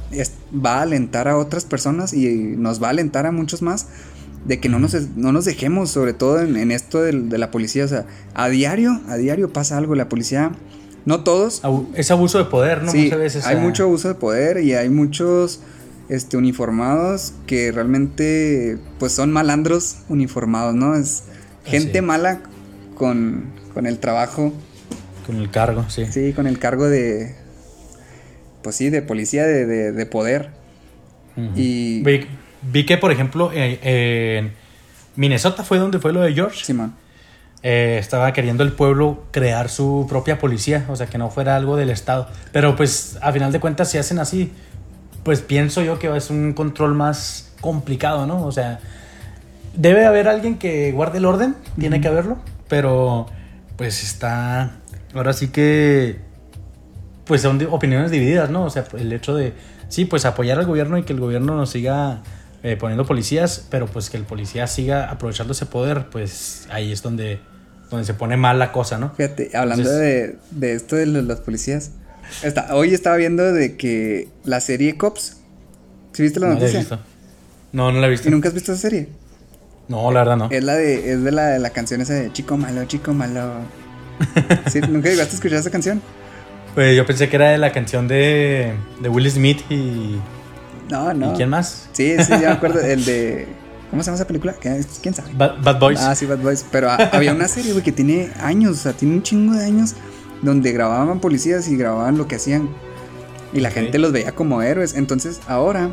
[0.54, 3.88] va a alentar a otras personas y nos va a alentar a muchos más
[4.44, 7.84] de que no nos, no nos dejemos, sobre todo en, esto de, la policía.
[7.84, 9.94] O sea, a diario, a diario pasa algo.
[9.94, 10.52] La policía,
[11.04, 11.62] no todos.
[11.94, 12.92] Es abuso de poder, ¿no?
[12.92, 13.10] Sí,
[13.44, 15.60] hay mucho abuso de poder y hay muchos
[16.08, 20.94] este, uniformados que realmente, pues son malandros uniformados, ¿no?
[20.94, 21.24] Es
[21.64, 22.40] gente mala
[22.94, 24.52] con, con el trabajo.
[25.26, 26.06] Con el cargo, sí.
[26.10, 27.34] Sí, con el cargo de,
[28.62, 30.50] pues sí, de policía, de, de, poder.
[31.56, 32.02] Y...
[32.64, 34.52] Vi que, por ejemplo, en
[35.16, 36.64] Minnesota fue donde fue lo de George.
[36.64, 36.94] Sí, man.
[37.62, 41.76] Eh, estaba queriendo el pueblo crear su propia policía, o sea, que no fuera algo
[41.76, 42.28] del Estado.
[42.50, 44.52] Pero pues, a final de cuentas, si hacen así,
[45.22, 48.44] pues pienso yo que es un control más complicado, ¿no?
[48.44, 48.80] O sea,
[49.74, 53.26] debe haber alguien que guarde el orden, tiene que haberlo, pero
[53.76, 54.72] pues está,
[55.14, 56.20] ahora sí que,
[57.24, 58.64] pues son opiniones divididas, ¿no?
[58.64, 59.54] O sea, el hecho de,
[59.88, 62.22] sí, pues apoyar al gobierno y que el gobierno nos siga
[62.62, 67.02] eh, poniendo policías, pero pues que el policía siga aprovechando ese poder, pues ahí es
[67.02, 67.40] donde,
[67.92, 69.12] donde se pone mal la cosa, ¿no?
[69.14, 71.92] Fíjate, hablando de, de, esto de los, policías,
[72.70, 75.36] hoy estaba viendo de que la serie Cops,
[76.12, 76.72] ¿sí viste la no noticia?
[76.72, 77.00] La he visto.
[77.72, 78.28] No, no la he visto.
[78.28, 79.08] ¿Y nunca has visto esa serie?
[79.88, 80.48] No, la verdad no.
[80.50, 83.52] Es la de, es de la, de la canción esa de Chico Malo, Chico Malo.
[84.70, 84.80] ¿Sí?
[84.88, 86.02] ¿Nunca llegaste a escuchar esa canción?
[86.74, 90.18] Pues yo pensé que era de la canción de, de Will Smith y
[90.92, 91.32] no, no.
[91.32, 91.88] ¿Y quién más?
[91.92, 92.80] Sí, sí, ya me acuerdo.
[92.80, 93.46] El de.
[93.92, 94.54] ¿Cómo se llama esa película?
[94.54, 95.34] ¿Quién sabe?
[95.34, 96.00] Bad, Boys.
[96.00, 96.64] Ah, sí, Bad Boys.
[96.72, 99.96] Pero había una serie, güey, que tiene años, o sea, tiene un chingo de años,
[100.40, 102.70] donde grababan policías y grababan lo que hacían.
[103.52, 104.94] Y la gente los veía como héroes.
[104.94, 105.90] Entonces, ahora,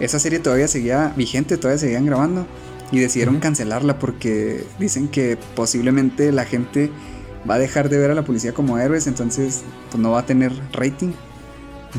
[0.00, 2.46] esa serie todavía seguía vigente, todavía seguían grabando.
[2.92, 6.90] Y decidieron cancelarla porque dicen que posiblemente la gente
[7.48, 10.26] va a dejar de ver a la policía como héroes, entonces pues no va a
[10.26, 11.12] tener rating.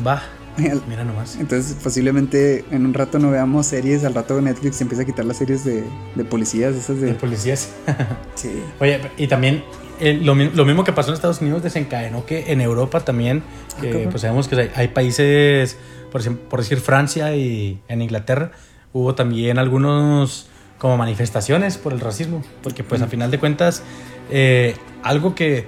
[0.06, 0.22] Va.
[0.88, 1.36] Mira nomás.
[1.36, 4.04] Entonces, posiblemente en un rato no veamos series.
[4.04, 5.84] Al rato Netflix empieza a quitar las series de,
[6.28, 6.74] policías.
[6.74, 7.14] Esas de...
[7.14, 7.72] policías.
[8.34, 8.62] sí.
[8.80, 9.64] Oye, y también
[10.00, 13.42] eh, lo, mismo que pasó en Estados Unidos desencadenó que en Europa también,
[13.78, 15.78] ah, pues sabemos que hay, países,
[16.10, 18.52] por, por decir Francia y en Inglaterra,
[18.92, 22.42] hubo también algunos como manifestaciones por el racismo.
[22.62, 23.84] Porque, pues, a final de cuentas,
[24.30, 25.66] eh, algo que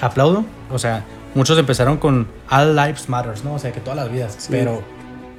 [0.00, 3.54] aplaudo, o sea, muchos empezaron con All Lives Matters, ¿no?
[3.54, 4.48] O sea, que todas las vidas.
[4.50, 4.82] Pero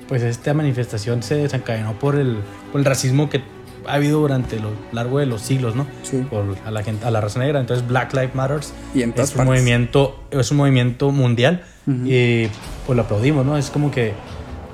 [0.07, 2.37] pues esta manifestación se desencadenó por el,
[2.71, 3.41] por el racismo que
[3.85, 5.87] ha habido durante lo largo de los siglos, ¿no?
[6.03, 6.25] Sí.
[6.29, 7.59] Por a la gente, a la raza negra.
[7.59, 12.47] Entonces Black Lives Matters y en es un movimiento, es un movimiento mundial y
[12.85, 13.57] pues lo aplaudimos, ¿no?
[13.57, 14.13] Es como que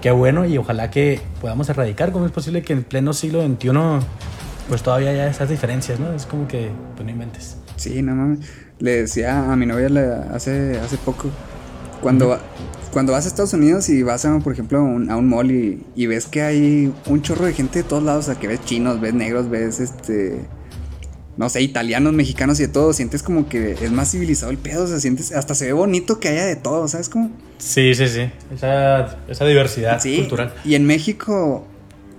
[0.02, 2.12] qué bueno y ojalá que podamos erradicar.
[2.12, 3.72] ¿Cómo es posible que en pleno siglo XXI
[4.68, 6.14] pues todavía haya esas diferencias, ¿no?
[6.14, 7.58] Es como que pues no inventes.
[7.78, 11.30] Sí, no mames le decía a mi novia hace, hace poco,
[12.02, 12.40] cuando,
[12.92, 16.26] cuando vas a Estados Unidos y vas, a, por ejemplo, a un, mall y, ves
[16.26, 19.14] que hay un chorro de gente de todos lados, o sea, que ves chinos, ves
[19.14, 20.40] negros, ves este...
[21.38, 24.84] No sé, italianos, mexicanos y de todo, sientes como que es más civilizado el pedo,
[24.84, 27.32] o sea, sientes, hasta se ve bonito que haya de todo, ¿sabes cómo?
[27.58, 30.54] Sí, sí, sí, esa, esa diversidad sí, cultural.
[30.66, 31.66] Y en México,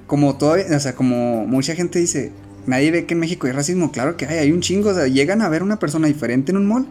[0.07, 2.33] como todavía, o sea, como mucha gente dice,
[2.71, 3.93] nadie ve que en México hay racismo.
[3.93, 4.91] Claro que hay, hay un chingo.
[4.91, 6.87] O sea, llegan a ver una persona diferente en un mall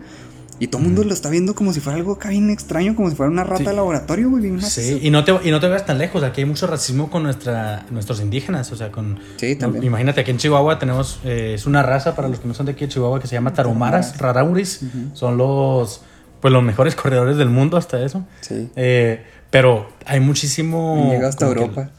[0.59, 3.09] Y todo el mundo lo está viendo como si fuera algo acá bien extraño, como
[3.09, 4.43] si fuera una rata de laboratorio, güey.
[4.43, 6.21] Bien sí, y no, te, y no te veas tan lejos.
[6.21, 8.71] Aquí hay mucho racismo con nuestra, nuestros indígenas.
[8.71, 9.19] O sea, con.
[9.37, 9.83] Sí, también.
[9.83, 11.19] imagínate, aquí en Chihuahua tenemos.
[11.23, 13.35] Eh, es una raza, para los que no son de aquí de Chihuahua, que se
[13.35, 14.81] llama Tarumaras, Rarauris.
[15.13, 16.01] Son los.
[16.41, 18.25] Pues los mejores corredores del mundo, hasta eso.
[18.41, 18.69] Sí.
[18.75, 21.09] Eh, pero hay muchísimo.
[21.11, 21.89] Llega hasta Europa.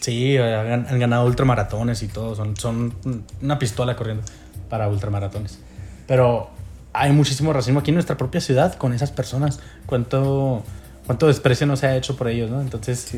[0.00, 2.34] Sí, han, han, ganado ultramaratones y todo.
[2.34, 2.94] Son, son
[3.42, 4.24] una pistola corriendo
[4.68, 5.58] para ultramaratones.
[6.06, 6.50] Pero
[6.92, 9.60] hay muchísimo racismo aquí en nuestra propia ciudad con esas personas.
[9.86, 10.62] Cuánto,
[11.06, 12.60] cuánto desprecio no se ha hecho por ellos, ¿no?
[12.60, 13.12] Entonces,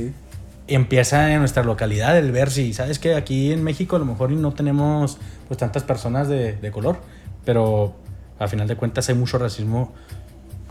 [0.66, 4.30] empieza en nuestra localidad el ver si, ¿sabes que Aquí en México a lo mejor
[4.30, 7.00] no tenemos pues tantas personas de, de color,
[7.44, 7.94] pero
[8.38, 9.92] a final de cuentas hay mucho racismo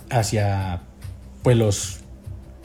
[0.10, 0.82] hacia
[1.44, 2.01] pues los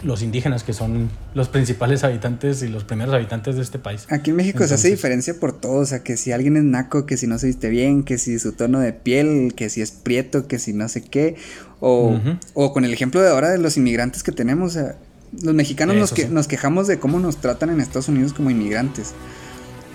[0.07, 4.07] los indígenas, que son los principales habitantes y los primeros habitantes de este país.
[4.09, 7.07] Aquí en México se hace diferencia por todo, o sea, que si alguien es naco,
[7.07, 9.91] que si no se viste bien, que si su tono de piel, que si es
[9.91, 11.37] prieto, que si no sé qué,
[11.81, 12.19] o,
[12.55, 14.97] o con el ejemplo de ahora de los inmigrantes que tenemos, o sea,
[15.43, 19.13] los mexicanos nos, que, nos quejamos de cómo nos tratan en Estados Unidos como inmigrantes.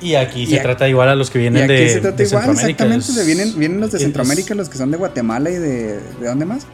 [0.02, 3.58] Y aquí se trata igual a los que vienen de, se trata igual, Exactamente, vienen,
[3.58, 6.00] vienen los de Centroamérica, los que son de Guatemala y de...
[6.20, 6.66] ¿De dónde más?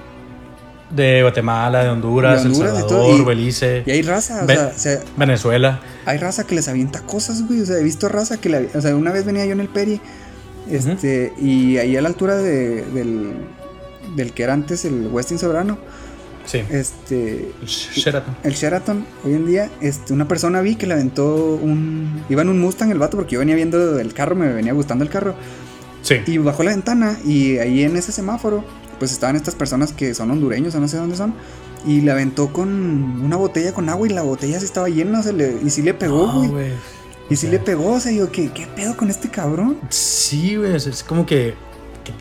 [0.89, 3.83] De Guatemala, de Honduras, de El Salvador, Belice.
[3.85, 5.81] Y hay raza, o, sea, Venezuela.
[6.05, 7.61] Hay raza que les avienta cosas, güey.
[7.61, 8.69] O sea, he visto raza que le.
[8.73, 9.99] O sea, una vez venía yo en el Peri.
[10.69, 13.33] Este, y ahí a la altura de, del,
[14.15, 15.77] del que era antes el Westin Sobrano.
[16.45, 16.63] Sí.
[16.69, 17.51] Este.
[17.61, 18.37] El Sheraton.
[18.43, 22.23] El Sheraton, hoy en día, este, una persona vi que le aventó un.
[22.29, 25.03] Iba en un Mustang el vato porque yo venía viendo el carro, me venía gustando
[25.03, 25.35] el carro.
[26.01, 26.21] Sí.
[26.25, 28.63] Y bajó la ventana y ahí en ese semáforo
[28.99, 31.33] pues estaban estas personas que son hondureños o no sé dónde son.
[31.85, 32.69] Y le aventó con
[33.21, 35.93] una botella con agua y la botella se estaba llena, o le, y sí le
[35.93, 36.71] pegó, güey.
[37.29, 39.77] y sí le pegó, o sea, yo, ¿qué, ¿qué pedo con este cabrón?
[39.89, 41.53] Sí, güey, es como que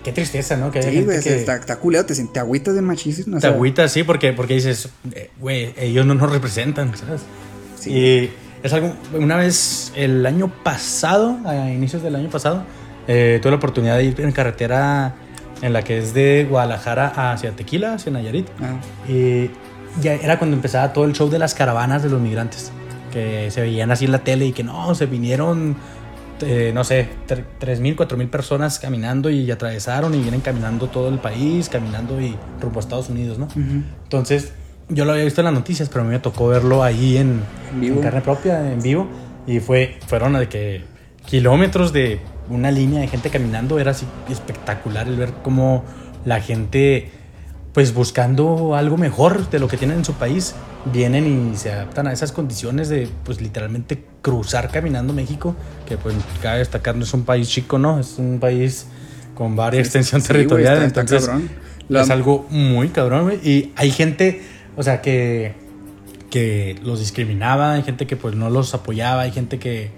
[0.02, 0.70] Qué, tristeza, ¿no?
[0.70, 1.34] Que sí, güey, que...
[1.36, 3.38] está, está te, te agüitas de machismo.
[3.38, 7.22] Te agüitas, sí, porque, porque dices, eh, güey, ellos no nos representan, ¿sabes?
[7.78, 7.90] Sí.
[7.90, 8.30] Y
[8.62, 12.64] es algo, una vez, el año pasado, a inicios del año pasado,
[13.06, 15.14] eh, tuve la oportunidad de ir en carretera
[15.62, 18.48] en la que es de Guadalajara hacia Tequila, hacia Nayarit.
[18.60, 18.80] Ah.
[19.10, 19.50] Y
[20.00, 22.72] ya era cuando empezaba todo el show de las caravanas de los migrantes,
[23.12, 25.76] que se veían así en la tele y que no, se vinieron,
[26.42, 31.68] eh, no sé, 3.000, 4.000 personas caminando y atravesaron y vienen caminando todo el país,
[31.68, 33.48] caminando y rumbo a Estados Unidos, ¿no?
[33.54, 34.52] Entonces,
[34.88, 37.40] yo lo había visto en las noticias, pero a mí me tocó verlo ahí en,
[37.80, 39.08] en carne propia, en vivo,
[39.46, 40.84] y fue, fueron de que
[41.24, 45.84] kilómetros de una línea de gente caminando, era así espectacular el ver cómo
[46.24, 47.10] la gente,
[47.72, 50.54] pues buscando algo mejor de lo que tienen en su país,
[50.92, 55.54] vienen y se adaptan a esas condiciones de, pues literalmente cruzar caminando México,
[55.86, 58.00] que pues cabe destacar, no es un país chico, ¿no?
[58.00, 58.86] Es un país
[59.34, 61.28] con varias extensión territorial, entonces
[61.88, 64.42] es algo muy cabrón, Y hay gente,
[64.76, 65.54] o sea, que,
[66.30, 69.90] que los discriminaba, hay gente que pues no los apoyaba, hay gente que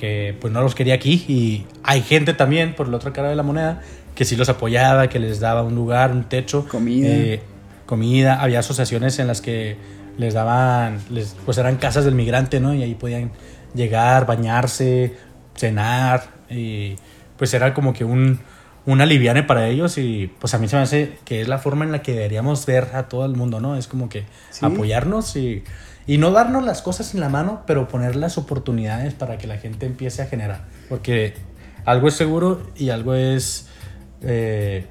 [0.00, 1.24] que pues no los quería aquí.
[1.28, 3.82] Y hay gente también por la otra cara de la moneda
[4.14, 7.42] que sí los apoyaba, que les daba un lugar, un techo, comida, eh,
[7.86, 9.76] comida, había asociaciones en las que
[10.16, 12.74] les daban, les, pues eran casas del migrante, ¿no?
[12.74, 13.30] Y ahí podían
[13.74, 15.16] llegar, bañarse,
[15.54, 16.24] cenar.
[16.48, 16.96] Y
[17.36, 18.40] pues era como que un,
[18.86, 19.98] un aliviane para ellos.
[19.98, 22.64] Y pues a mí se me hace que es la forma en la que deberíamos
[22.64, 23.76] ver a todo el mundo, ¿no?
[23.76, 24.24] Es como que
[24.62, 25.62] apoyarnos y
[26.10, 29.58] y no darnos las cosas en la mano, pero poner las oportunidades para que la
[29.58, 30.64] gente empiece a generar.
[30.88, 31.34] Porque
[31.84, 33.68] algo es seguro y algo es,
[34.22, 34.86] eh,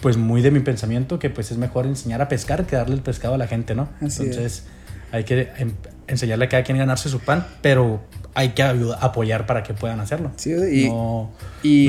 [0.00, 3.00] pues muy de mi pensamiento, que pues es mejor enseñar a pescar que darle el
[3.00, 3.88] pescado a la gente, ¿no?
[4.00, 4.64] Entonces
[5.12, 5.70] hay que em,
[6.08, 8.00] enseñarle a cada quien ganarse su pan, pero
[8.34, 10.32] hay que apoyar para que puedan hacerlo.
[10.34, 11.30] Sí, y, no,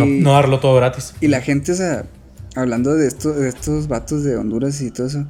[0.06, 1.16] no, darlo todo gratis.
[1.20, 2.06] Y la gente, o sea,
[2.54, 5.26] hablando de, esto, de estos vatos de Honduras y todo eso,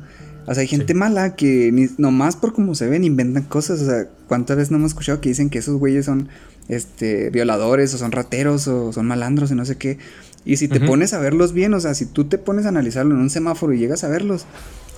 [0.47, 3.81] o sea, hay gente mala que ni, nomás por cómo se ven inventan cosas.
[3.81, 6.29] O sea, ¿cuántas veces no hemos escuchado que dicen que esos güeyes son
[6.69, 9.99] este, violadores o son rateros o son malandros y no sé qué?
[10.45, 13.13] Y si te pones a verlos bien, o sea, si tú te pones a analizarlo
[13.13, 14.45] en un semáforo y llegas a verlos,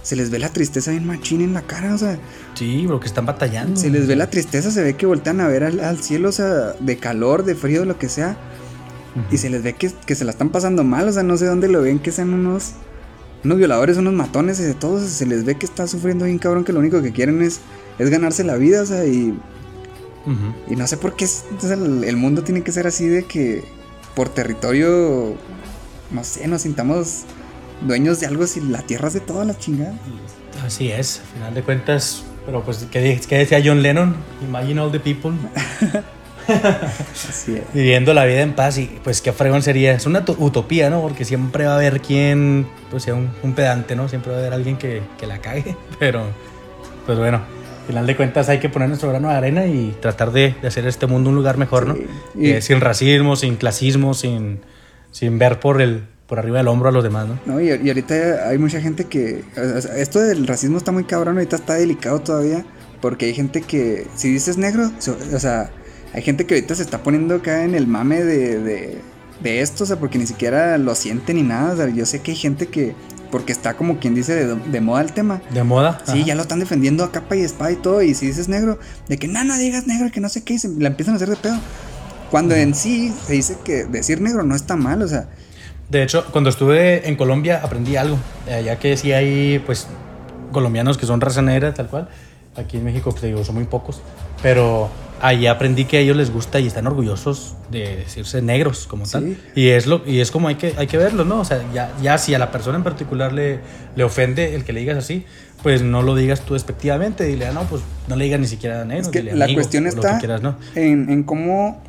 [0.04, 2.20] se les ve la tristeza bien machín en la cara, o sea.
[2.54, 3.76] Sí, porque están batallando.
[3.80, 6.74] Se les ve la tristeza, se ve que voltean a ver al, cielo, o sea,
[6.80, 8.38] de calor, de frío, lo que sea.
[9.32, 11.48] Y se les ve que, que, se la están pasando mal, o sea, no sé
[11.48, 12.74] dónde lo ven, que sean unos
[13.43, 16.63] unos violadores, unos matones y de todos se les ve que está sufriendo bien cabrón
[16.63, 17.62] que lo único que quieren es,
[17.97, 19.38] es ganarse la vida, o sea, y,
[20.67, 21.28] y no sé por qué
[22.06, 23.63] el, mundo tiene que ser así de que
[24.15, 25.36] por territorio,
[26.12, 27.23] no sé, nos sintamos
[27.86, 29.93] dueños de algo si la tierra es de toda la chingada.
[30.65, 32.99] Así es, al final de cuentas, pero pues, ¿qué,
[33.30, 34.15] decía John Lennon?
[34.41, 35.32] Imagine all the people.
[37.30, 37.64] Así es.
[37.74, 39.94] Viviendo la vida en paz y pues qué fregón sería.
[39.94, 41.02] Es una utopía, ¿no?
[41.02, 44.10] Porque siempre va a haber quien, pues sea un, pedante, ¿no?
[44.10, 45.76] Siempre va a haber alguien que, que la cague.
[46.00, 46.24] Pero,
[47.06, 50.32] pues bueno, al final de cuentas hay que poner nuestro grano de arena y tratar
[50.32, 51.98] de, de hacer este mundo un lugar mejor, ¿no?
[52.40, 54.62] Eh, sin racismo, sin clasismo, sin,
[55.12, 57.40] sin ver por el por arriba del hombro a los demás, ¿no?
[57.48, 59.44] No, y, y ahorita hay mucha gente que...
[59.98, 62.64] esto del racismo está muy cabrón, ahorita está delicado todavía,
[63.02, 64.92] porque hay gente que, si dices negro,
[65.34, 65.72] o sea,
[66.13, 68.98] hay gente que ahorita se está poniendo acá en el mame de, de,
[69.41, 72.22] de esto, o sea, porque ni siquiera lo siente ni nada, o sea, yo sé
[72.22, 72.95] que hay gente que,
[73.32, 75.41] porque está como quien dice de, moda el tema.
[75.52, 76.02] ¿De moda?
[76.06, 78.80] Sí, ya lo están defendiendo a capa y espada y todo, y si dices negro,
[79.08, 81.17] de que no, no digas negro, que no sé qué, y se la empiezan a
[81.17, 81.60] hacer de pedo.
[82.32, 85.30] Cuando en sí se dice que decir negro no está mal, o sea,
[85.89, 89.88] de hecho, cuando estuve en Colombia aprendí algo, eh, ya que sí hay pues
[90.52, 92.10] colombianos que son raza negra, tal cual.
[92.56, 94.02] Aquí en México, pues digo, son muy pocos.
[94.43, 94.89] Pero
[95.22, 99.38] ahí aprendí que a ellos les gusta y están orgullosos de decirse negros como tal.
[99.56, 101.40] Y es, lo, y es como hay que, hay que verlo, ¿no?
[101.40, 103.60] O sea, ya, ya si a la persona en particular le,
[103.96, 105.26] le ofende el que le digas así,
[105.64, 107.26] pues no lo digas tú despectivamente.
[107.26, 109.04] Dile, ah, no, pues no le digas ni siquiera negro.
[109.04, 110.20] Es que la cuestión está
[110.76, 111.82] en, en cómo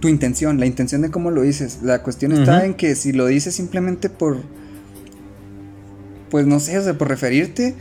[0.00, 1.80] tu intención, la intención de cómo lo dices.
[1.82, 4.38] La cuestión está en que si lo dices simplemente por,
[6.30, 7.74] pues no sé, o sea, por referirte,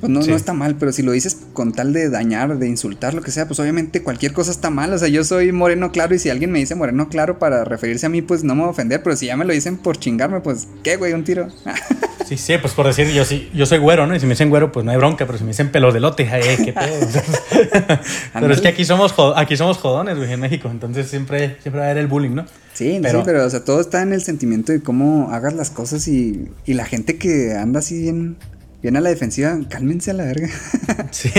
[0.00, 3.14] pues no, no está mal, pero si lo dices con tal de dañar, de insultar,
[3.14, 4.92] lo que sea, pues obviamente cualquier cosa está mal.
[4.92, 8.06] O sea, yo soy moreno claro y si alguien me dice moreno claro para referirse
[8.06, 9.98] a mí, pues no me va a ofender, pero si ya me lo dicen por
[9.98, 11.48] chingarme, pues qué, güey, un tiro.
[12.24, 14.16] Sí, sí, pues por decir, yo sí, yo soy güero, ¿no?
[14.16, 16.00] Y si me dicen güero, pues no hay bronca, pero si me dicen pelos de
[16.00, 17.06] lote, ay, qué pedo.
[18.32, 21.88] pero es que aquí somos, aquí somos jodones, güey, en México, entonces siempre, siempre va
[21.88, 22.46] a haber el bullying, ¿no?
[22.72, 25.68] Sí, pero, sí, pero o sea, todo está en el sentimiento de cómo hagas las
[25.68, 28.36] cosas y, y la gente que anda así bien
[28.84, 30.46] Viene a la defensiva, cálmense a la verga.
[31.10, 31.30] sí,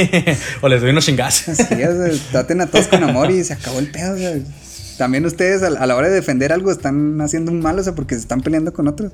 [0.61, 1.55] o les doy unos chingazos.
[1.55, 1.75] Sí,
[2.31, 4.15] traten a todos con amor y se acabó el pedo.
[4.97, 8.15] también ustedes a, la hora de defender algo están haciendo un mal, o sea, porque
[8.15, 9.11] se están peleando con otros.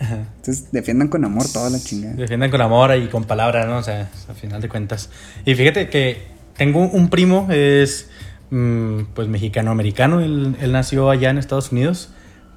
[0.00, 2.14] Entonces defiendan con amor toda la chingada.
[2.14, 3.76] Defiendan con amor y con palabras, ¿no?
[3.76, 5.10] O sea, al final de cuentas.
[5.44, 6.22] Y fíjate que
[6.56, 8.08] tengo un primo, es
[8.52, 12.08] mm, pues mexicano-americano, él, él nació allá en Estados Unidos,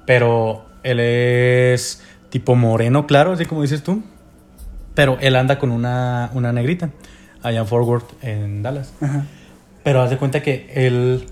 [0.06, 4.02] pero él es tipo moreno, claro, así como dices tú.
[4.98, 6.90] Pero él anda con una, una negrita
[7.44, 8.92] allá en Fort Worth, en Dallas.
[9.84, 11.24] Pero haz de cuenta que él,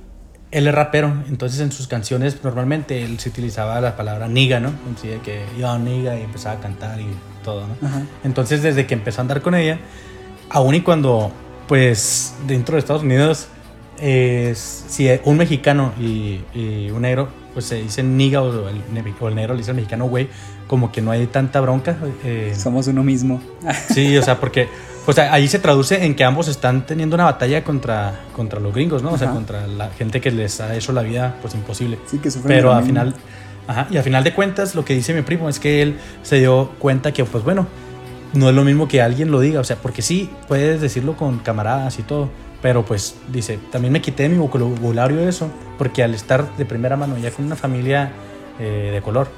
[0.52, 4.70] él es rapero, entonces en sus canciones normalmente él se utilizaba la palabra niga, ¿no?
[4.96, 7.08] Así de que yo niga y empezaba a cantar y
[7.42, 7.74] todo, ¿no?
[8.22, 9.80] Entonces desde que empezó a andar con ella,
[10.48, 11.32] aún y cuando,
[11.66, 13.48] pues dentro de Estados Unidos,
[14.00, 18.82] es, si un mexicano y, y un negro pues se dice niga o el,
[19.18, 20.28] o el negro le dice al mexicano güey,
[20.66, 21.96] como que no hay tanta bronca.
[22.24, 22.54] Eh.
[22.56, 23.40] Somos uno mismo.
[23.92, 24.68] sí, o sea, porque
[25.04, 29.04] pues ahí se traduce en que ambos están teniendo una batalla contra, contra los gringos,
[29.04, 29.12] ¿no?
[29.12, 31.98] O sea, contra la gente que les ha hecho la vida pues imposible.
[32.06, 33.14] Sí, que Pero al final,
[33.68, 36.40] ajá, y al final de cuentas lo que dice mi primo es que él se
[36.40, 37.68] dio cuenta que pues bueno,
[38.34, 41.38] no es lo mismo que alguien lo diga, o sea, porque sí puedes decirlo con
[41.38, 42.28] camaradas y todo,
[42.60, 45.48] pero pues dice, también me quité de mi vocabulario eso,
[45.78, 48.10] porque al estar de primera mano ya con una familia
[48.58, 49.28] eh, de color,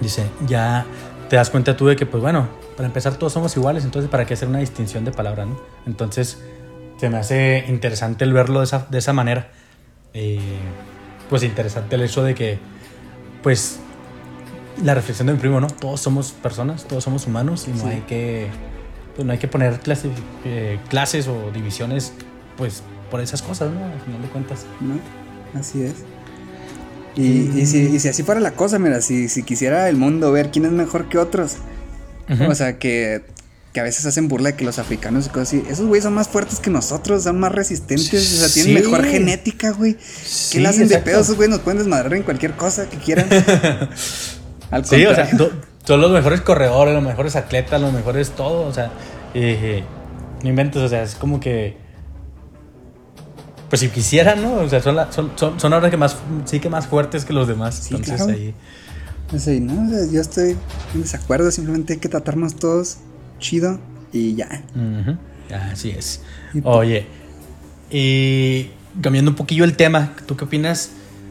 [0.00, 0.86] dice, ya
[1.28, 4.24] te das cuenta tú de que pues bueno, para empezar todos somos iguales, entonces para
[4.26, 5.60] qué hacer una distinción de palabra, ¿no?
[5.86, 6.42] Entonces
[6.98, 9.50] se me hace interesante el verlo de esa, de esa manera.
[10.12, 10.38] Eh,
[11.28, 12.58] pues interesante el hecho de que
[13.42, 13.80] pues
[14.82, 15.68] la reflexión de mi primo, ¿no?
[15.68, 18.48] Todos somos personas, todos somos humanos y no hay que
[19.14, 20.10] pues no hay que poner clase,
[20.44, 22.12] eh, clases o divisiones
[22.56, 23.84] pues por esas cosas, ¿no?
[23.84, 24.66] Al final de cuentas.
[24.80, 24.98] No,
[25.58, 26.04] así es.
[27.16, 30.32] Y, y, si, y si, así fuera la cosa, mira, si, si quisiera el mundo
[30.32, 31.56] ver quién es mejor que otros,
[32.48, 33.22] o sea, que,
[33.72, 36.14] que, a veces hacen burla de que los africanos y cosas así, esos güeyes son
[36.14, 39.96] más fuertes que nosotros, son más resistentes, o sea, tienen mejor genética, güey.
[40.50, 41.20] ¿Qué le hacen de pedo?
[41.20, 43.28] Esos güeyes nos pueden desmadrar en cualquier cosa que quieran.
[44.70, 45.30] Al sí, o sea,
[45.84, 48.90] son los mejores corredores, los mejores atletas, los mejores todo, o sea,
[49.34, 49.84] eh,
[50.42, 51.83] no inventes, o sea, es como que
[53.68, 54.54] pues si quisieran, ¿no?
[54.54, 57.48] O sea, son, son, son, son, ahora que más, sí que más fuertes que los
[57.48, 57.74] demás.
[57.74, 58.32] Sí, Entonces claro.
[58.32, 58.54] ahí.
[59.38, 60.56] Sí, no, o sea, yo estoy
[60.94, 62.98] en desacuerdo, simplemente hay que tratarnos todos
[63.40, 63.80] chido
[64.12, 64.62] y ya.
[65.72, 66.20] Así es.
[66.62, 67.06] Oye,
[67.90, 70.90] y cambiando un poquillo el tema, ¿tú qué opinas?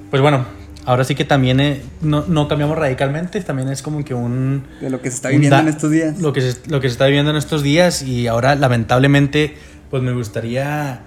[0.10, 0.46] Pues bueno,
[0.86, 4.64] ahora sí que también eh, no, no, cambiamos radicalmente, también es como que un...
[4.82, 6.20] De lo que se está viviendo en estos días.
[6.20, 9.56] Lo que, se, lo que se está viviendo en estos días y ahora lamentablemente
[9.90, 11.02] pues me gustaría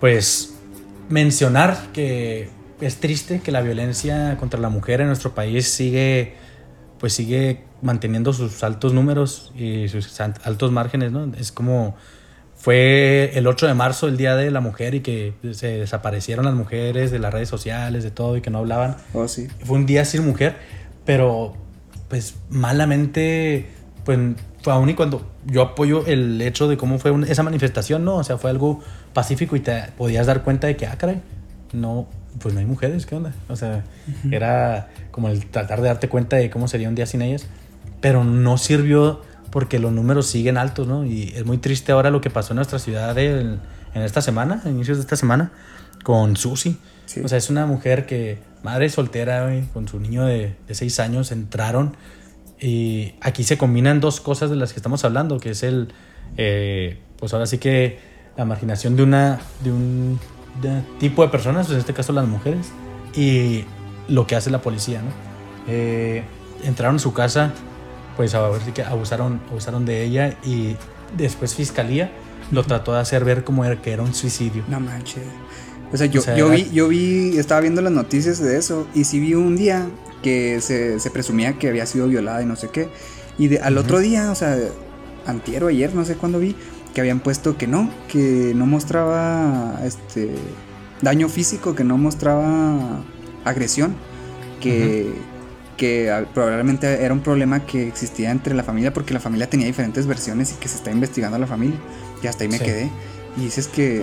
[0.00, 0.54] pues
[1.08, 6.34] mencionar que es triste que la violencia contra la mujer en nuestro país sigue
[6.98, 11.32] pues sigue manteniendo sus altos números y sus altos márgenes, ¿no?
[11.38, 11.96] Es como
[12.56, 16.54] fue el 8 de marzo, el Día de la Mujer, y que se desaparecieron las
[16.54, 18.96] mujeres de las redes sociales, de todo, y que no hablaban.
[19.14, 19.46] Oh, sí.
[19.62, 20.56] Fue un día sin mujer,
[21.04, 21.54] pero
[22.08, 23.68] pues malamente,
[24.04, 24.18] pues
[24.62, 28.16] fue aún y cuando yo apoyo el hecho de cómo fue esa manifestación, ¿no?
[28.16, 28.80] O sea, fue algo
[29.12, 31.20] pacífico y te podías dar cuenta de que, ah, caray,
[31.72, 32.08] no,
[32.40, 33.32] pues no hay mujeres, ¿qué onda?
[33.48, 33.84] O sea,
[34.30, 37.46] era como el tratar de darte cuenta de cómo sería un día sin ellas,
[38.00, 41.04] pero no sirvió porque los números siguen altos, ¿no?
[41.06, 43.60] Y es muy triste ahora lo que pasó en nuestra ciudad en
[43.94, 45.52] esta semana, a inicios de esta semana,
[46.02, 46.78] con Susi.
[47.24, 51.32] O sea, es una mujer que, madre soltera, con su niño de, de seis años,
[51.32, 51.96] entraron
[52.60, 55.92] y aquí se combinan dos cosas de las que estamos hablando, que es el,
[56.36, 57.98] eh, pues ahora sí que
[58.36, 60.20] la marginación de, una, de un
[60.98, 62.68] tipo de personas, pues en este caso las mujeres,
[63.14, 63.64] y
[64.08, 65.10] lo que hace la policía, ¿no?
[65.68, 66.22] Eh,
[66.64, 67.52] entraron a su casa
[68.18, 70.74] pues a ver si que abusaron, abusaron de ella y
[71.16, 72.10] después fiscalía
[72.50, 74.64] lo trató de hacer ver como era, que era un suicidio.
[74.66, 75.22] No manches.
[75.92, 79.20] O sea, yo, yo vi, yo vi, estaba viendo las noticias de eso y sí
[79.20, 79.86] vi un día
[80.22, 82.88] que se, se presumía que había sido violada y no sé qué.
[83.38, 84.56] Y al otro día, o sea,
[85.26, 86.56] antier o ayer, no sé cuándo vi,
[86.94, 90.30] que habían puesto que no, que no mostraba este
[91.02, 93.02] daño físico, que no mostraba
[93.44, 93.94] agresión,
[94.60, 95.12] que,
[95.76, 100.06] que probablemente era un problema que existía entre la familia porque la familia tenía diferentes
[100.06, 101.78] versiones y que se está investigando a la familia.
[102.22, 102.90] Y hasta ahí me quedé.
[103.36, 104.02] Y dices que...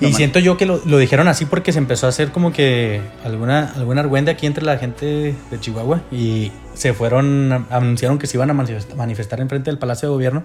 [0.00, 3.00] Y siento yo que lo, lo, dijeron así porque se empezó a hacer como que
[3.24, 8.36] alguna, alguna argüenda aquí entre la gente de Chihuahua y se fueron, anunciaron que se
[8.36, 10.44] iban a manifestar enfrente del Palacio de Gobierno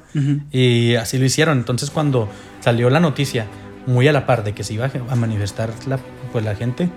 [0.52, 1.58] y así lo hicieron.
[1.58, 2.30] Entonces cuando
[2.60, 3.48] salió la noticia,
[3.86, 6.00] muy a la par de que se iba a manifestar la,
[6.32, 6.90] pues la gente,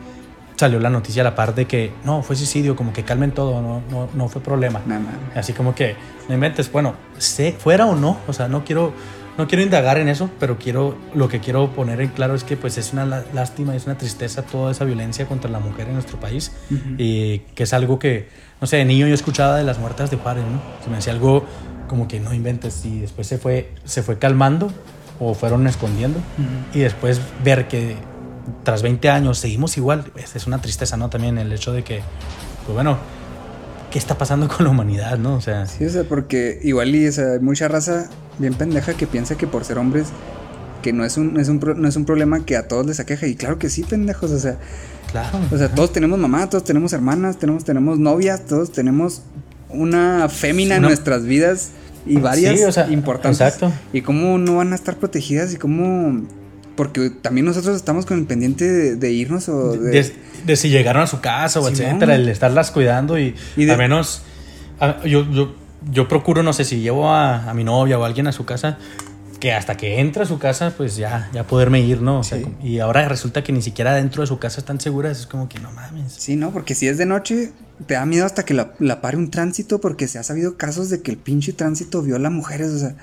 [0.57, 3.61] salió la noticia a la par de que no, fue suicidio, como que calmen todo,
[3.63, 4.81] no, no, no fue problema.
[5.35, 5.97] Así como que,
[6.29, 8.93] no inventes, bueno, sé, fuera o no, o sea, no quiero,
[9.39, 12.57] no quiero indagar en eso, pero quiero, lo que quiero poner en claro es que
[12.57, 16.21] pues es una lástima, es una tristeza toda esa violencia contra la mujer en nuestro
[16.21, 16.53] país
[16.99, 18.29] y que es algo que,
[18.61, 20.61] no sé, de niño yo escuchaba de las muertas de Juárez, ¿no?
[20.85, 21.47] Se me decía algo
[21.89, 24.71] como que no inventes y después se fue, se fue calmando
[25.19, 26.21] o fueron escondiendo
[26.75, 27.97] y después ver que
[28.65, 31.09] tras 20 años seguimos igual, es una tristeza, ¿no?
[31.09, 32.03] También el hecho de que,
[32.65, 32.99] pues bueno,
[33.93, 35.35] ¿qué está pasando con la humanidad, no?
[35.35, 35.67] O sea...
[35.67, 39.65] Sí, o sea, porque igual y, hay mucha raza bien pendeja que piensa que por
[39.65, 40.09] ser hombres,
[40.83, 43.27] que no es un, es un, no es un problema que a todos les aqueja.
[43.27, 44.57] Y claro que sí, pendejos, o sea...
[45.13, 45.39] Claro.
[45.53, 49.21] O sea, todos tenemos mamá, todos tenemos hermanas, tenemos, tenemos novias, todos tenemos
[49.69, 51.73] una fémina en nuestras vidas
[52.07, 53.41] y varias sí, o sea, importantes.
[53.41, 53.71] Exacto.
[53.93, 56.27] Y cómo no van a estar protegidas y cómo
[56.77, 60.13] porque también nosotros estamos con el pendiente de, irnos o de...
[60.45, 60.57] de...
[60.57, 64.23] si llegaron a su casa o etcétera, el estarlas cuidando y, al menos
[65.05, 65.55] yo, yo,
[65.91, 68.45] yo procuro, no sé, si llevo a, a, mi novia o a alguien a su
[68.45, 68.79] casa,
[69.43, 72.21] que hasta que entra a su casa, pues ya, ya poderme ir, ¿no?
[72.21, 75.27] O sea, y ahora resulta que ni siquiera dentro de su casa están seguras, es
[75.27, 76.13] como que no mames.
[76.13, 76.53] Sí, ¿no?
[76.53, 77.53] Porque si es de noche,
[77.87, 80.91] te da miedo hasta que la, la pare un tránsito, porque se ha sabido casos
[80.91, 82.95] de que el pinche tránsito viola a mujeres, o sea...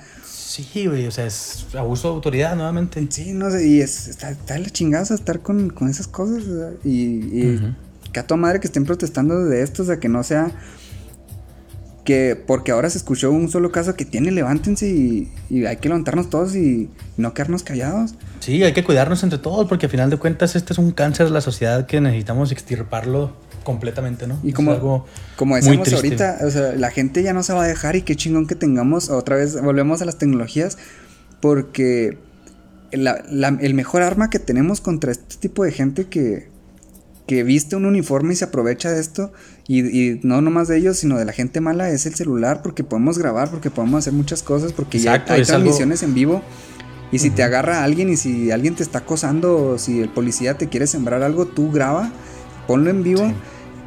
[0.50, 3.06] Sí, güey, o sea, es abuso de autoridad nuevamente.
[3.08, 6.42] Sí, no sé, y es, está, está la chingada estar con, esas cosas.
[6.82, 7.74] Y, y
[8.12, 10.50] que a toda madre que estén protestando de esto, o sea, que no sea
[12.04, 15.88] que porque ahora se escuchó un solo caso que tiene, levántense y, y, hay que
[15.88, 18.14] levantarnos todos y no quedarnos callados.
[18.40, 21.26] Sí, hay que cuidarnos entre todos porque al final de cuentas este es un cáncer
[21.26, 23.36] de la sociedad que necesitamos extirparlo
[23.70, 24.40] completamente, ¿no?
[24.42, 25.06] Y como,
[25.36, 28.16] como decíamos ahorita, o sea, la gente ya no se va a dejar y qué
[28.16, 30.76] chingón que tengamos, otra vez volvemos a las tecnologías,
[31.40, 32.18] porque
[32.90, 36.48] el mejor arma que tenemos contra este tipo de gente que,
[37.28, 39.32] que viste un uniforme y se aprovecha de esto,
[39.68, 43.18] y, no nomás de ellos, sino de la gente mala, es el celular, porque podemos
[43.18, 46.42] grabar, porque podemos hacer muchas cosas, porque ya hay transmisiones en vivo.
[47.12, 50.58] Y si te agarra alguien y si alguien te está acosando, o si el policía
[50.58, 52.12] te quiere sembrar algo, tú graba
[52.70, 53.32] ponlo en vivo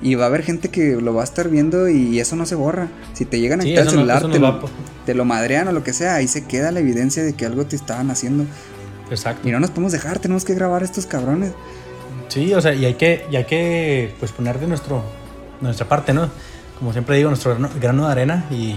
[0.04, 2.56] y va a haber gente que lo va a estar viendo y eso no se
[2.56, 2.90] borra.
[3.14, 4.22] Si te llegan a quitar el celular,
[5.06, 7.66] te, lo, madrean o lo que sea, ahí se queda la evidencia de que algo
[7.66, 8.46] te estaban haciendo.
[9.10, 9.48] Exacto.
[9.48, 11.54] Y no nos podemos dejar, tenemos que grabar estos cabrones.
[12.28, 15.04] Sí, o sea, y hay que, y hay que pues poner de nuestro,
[15.62, 16.30] nuestra parte, ¿no?
[16.78, 18.76] Como siempre digo, nuestro grano, de arena y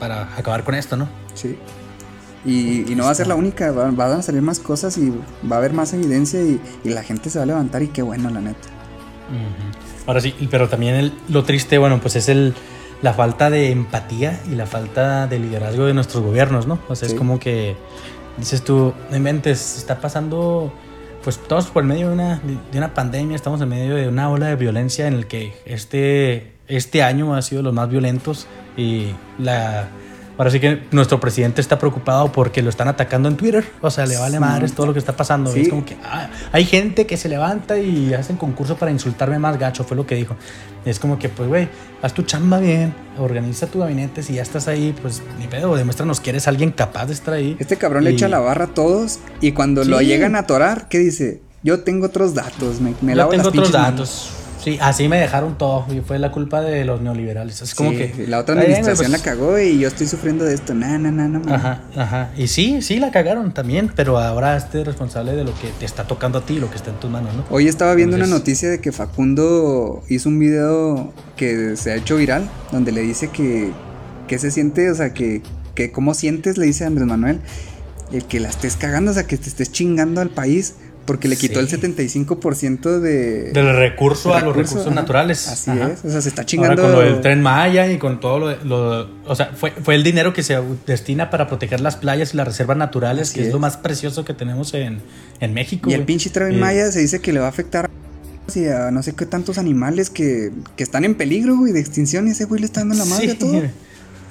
[0.00, 1.08] para acabar con esto, ¿no?
[1.34, 1.56] Sí.
[2.44, 5.10] Y, no va a ser la única, van, a salir más cosas y
[5.48, 8.02] va a haber más evidencia y, y la gente se va a levantar y qué
[8.02, 8.68] bueno, la neta.
[10.06, 12.54] Ahora sí, pero también lo triste, bueno, pues es el,
[13.02, 16.78] la falta de empatía y la falta de liderazgo de nuestros gobiernos, ¿no?
[16.88, 17.76] O sea, es como que
[18.36, 20.72] dices tú, no inventes, está pasando,
[21.22, 22.40] pues todos por el medio de una,
[22.70, 26.52] de una pandemia, estamos en medio de una ola de violencia en el que este,
[26.68, 28.46] este año ha sido los más violentos
[28.76, 29.88] y la
[30.38, 33.64] ahora sí que nuestro presidente está preocupado porque lo están atacando en Twitter.
[33.80, 35.52] O sea, le vale madres todo lo que está pasando.
[35.52, 35.62] Sí.
[35.62, 39.58] Es como que ah, hay gente que se levanta y hacen concurso para insultarme más
[39.58, 40.36] gacho, fue lo que dijo.
[40.84, 41.68] Es como que, pues, güey,
[42.02, 44.22] haz tu chamba bien, organiza tu gabinete.
[44.22, 47.56] Si ya estás ahí, pues ni pedo, demuéstranos que eres alguien capaz de estar ahí.
[47.58, 50.06] Este cabrón le echa la barra a todos y cuando lo Sí.
[50.06, 51.40] llegan a atorar, ¿qué dice?
[51.62, 54.30] Yo tengo otros datos, me, me Yo lavo tengo las otros manos".
[54.64, 57.60] Sí, así me dejaron todo y fue la culpa de los neoliberales.
[57.60, 59.20] Es como Sí, que la otra "Está bien, administración pues".
[59.20, 60.72] la cagó y yo estoy sufriendo de esto.
[60.74, 61.54] No, no.
[61.54, 62.30] Ajá, ajá.
[62.36, 65.84] Y sí, sí la cagaron también, pero ahora este es responsable de lo que te
[65.84, 67.44] está tocando a ti, lo que está en tus manos, ¿no?
[67.50, 72.16] Hoy estaba viendo una noticia de que Facundo hizo un video que se ha hecho
[72.16, 73.70] viral, donde le dice que,
[74.28, 75.42] que se siente, o sea, que,
[75.74, 77.40] que cómo sientes, le dice a Andrés Manuel,
[78.12, 81.36] el que la estés cagando, o sea, que te estés chingando al país, porque le
[81.36, 81.74] quitó Sí.
[81.74, 83.52] el 75% de...
[83.52, 84.94] Del recurso a los recursos, ajá.
[84.94, 85.48] naturales.
[85.48, 85.90] Así Ajá.
[85.92, 86.82] es, o sea, se está Ahora chingando...
[86.82, 89.94] con lo del tren Maya y con todo lo, de- lo- o sea, fue, fue
[89.94, 93.46] el dinero que se destina para proteger las playas y las reservas naturales, Así que
[93.48, 95.00] es, lo más precioso que tenemos en,
[95.40, 95.90] en México.
[95.90, 98.66] Y el pinche tren Eh, Maya se dice que le va a afectar a, y
[98.66, 102.32] a no sé qué tantos animales que, que están en peligro, güey, de extinción y
[102.32, 103.62] ese güey le está dando la madre Sí, a todo.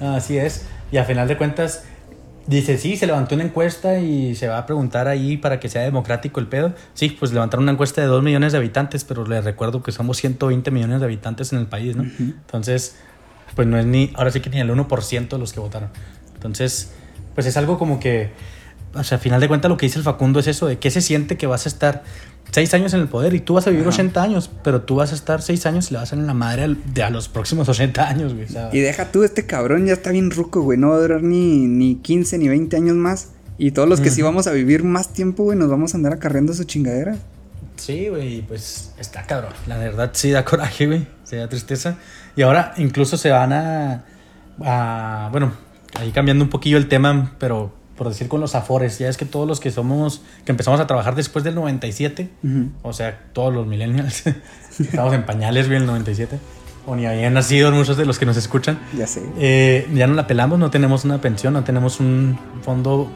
[0.16, 0.62] Así es.
[0.92, 1.82] Y a final de cuentas,
[2.46, 5.82] dice, sí, se levantó una encuesta y se va a preguntar ahí para que sea
[5.82, 6.74] democrático el pedo.
[6.94, 10.18] Sí, pues levantaron una encuesta de 2 millones de habitantes, pero les recuerdo que somos
[10.18, 12.04] 120 millones de habitantes en el país, ¿no?
[12.04, 12.96] Entonces,
[13.54, 15.90] pues no es ni, ahora sí que ni el 1% de los que votaron.
[16.34, 16.92] Entonces,
[17.34, 18.30] pues es algo como que,
[18.94, 20.90] o sea, a final de cuentas lo que dice el Facundo es eso, de qué
[20.90, 22.02] se siente que vas a estar
[22.50, 23.94] seis años en el poder y tú vas a vivir Ajá.
[23.94, 26.26] 80 años, pero tú vas a estar seis años y le vas a dar en
[26.28, 28.46] la madre al- de a los próximos 80 años, güey.
[28.72, 30.78] Y deja tú, este cabrón ya está bien ruco, güey.
[30.78, 33.30] No va a durar ni, ni 15 ni 20 años más.
[33.58, 36.12] Y todos los que sí vamos a vivir más tiempo, güey, nos vamos a andar
[36.12, 37.16] acarreando su chingadera.
[37.76, 39.52] Sí, güey, pues está cabrón.
[39.66, 41.06] La verdad sí da coraje, güey.
[41.24, 41.96] Se da tristeza.
[42.36, 44.04] Y ahora incluso se van a,
[44.60, 45.52] a- Bueno,
[45.94, 48.98] ahí cambiando un poquillo el tema, pero por decir con los afores.
[48.98, 50.22] Ya es que todos los que somos.
[50.44, 52.68] que empezamos a trabajar después del 97, Ujú.
[52.82, 54.24] o sea, todos los millennials,
[54.78, 56.38] estamos en pañales, güey, el 97.
[56.86, 58.78] O ni habían nacido muchos de los que nos escuchan.
[58.96, 59.22] Ya sé.
[59.38, 63.10] Eh, ya no la pelamos, no tenemos una pensión, no tenemos un fondo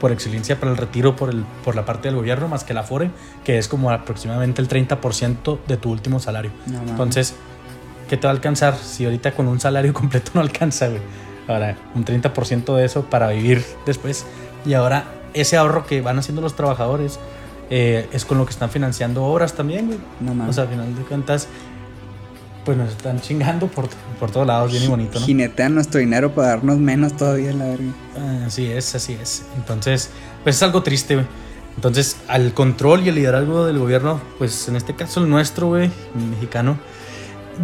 [0.00, 2.82] por excelencia para el retiro por, el, por la parte del gobierno, más que la
[2.82, 3.10] FORE,
[3.44, 6.50] que es como aproximadamente el 30% de tu último salario.
[6.66, 6.80] No.
[6.88, 7.34] Entonces,
[8.08, 11.02] ¿qué te va a alcanzar si ahorita con un salario completo no alcanza, güey?
[11.48, 14.26] Ahora, un 30% de eso para vivir después.
[14.64, 17.18] Y ahora, ese ahorro que van haciendo los trabajadores
[17.70, 19.98] eh, es con lo que están financiando obras también, güey.
[20.20, 20.50] No mames.
[20.50, 21.48] O sea, al final de cuentas,
[22.64, 23.88] pues nos están chingando por,
[24.18, 25.26] por todos lados, bien y bonito, ¿no?
[25.26, 27.92] Jinetean nuestro dinero para darnos menos todavía, la verga.
[28.18, 29.46] Ah, Así es, así es.
[29.56, 30.10] Entonces,
[30.42, 31.26] pues es algo triste, güey.
[31.76, 35.90] Entonces, al control y el liderazgo del gobierno, pues en este caso el nuestro, güey,
[36.30, 36.78] mexicano,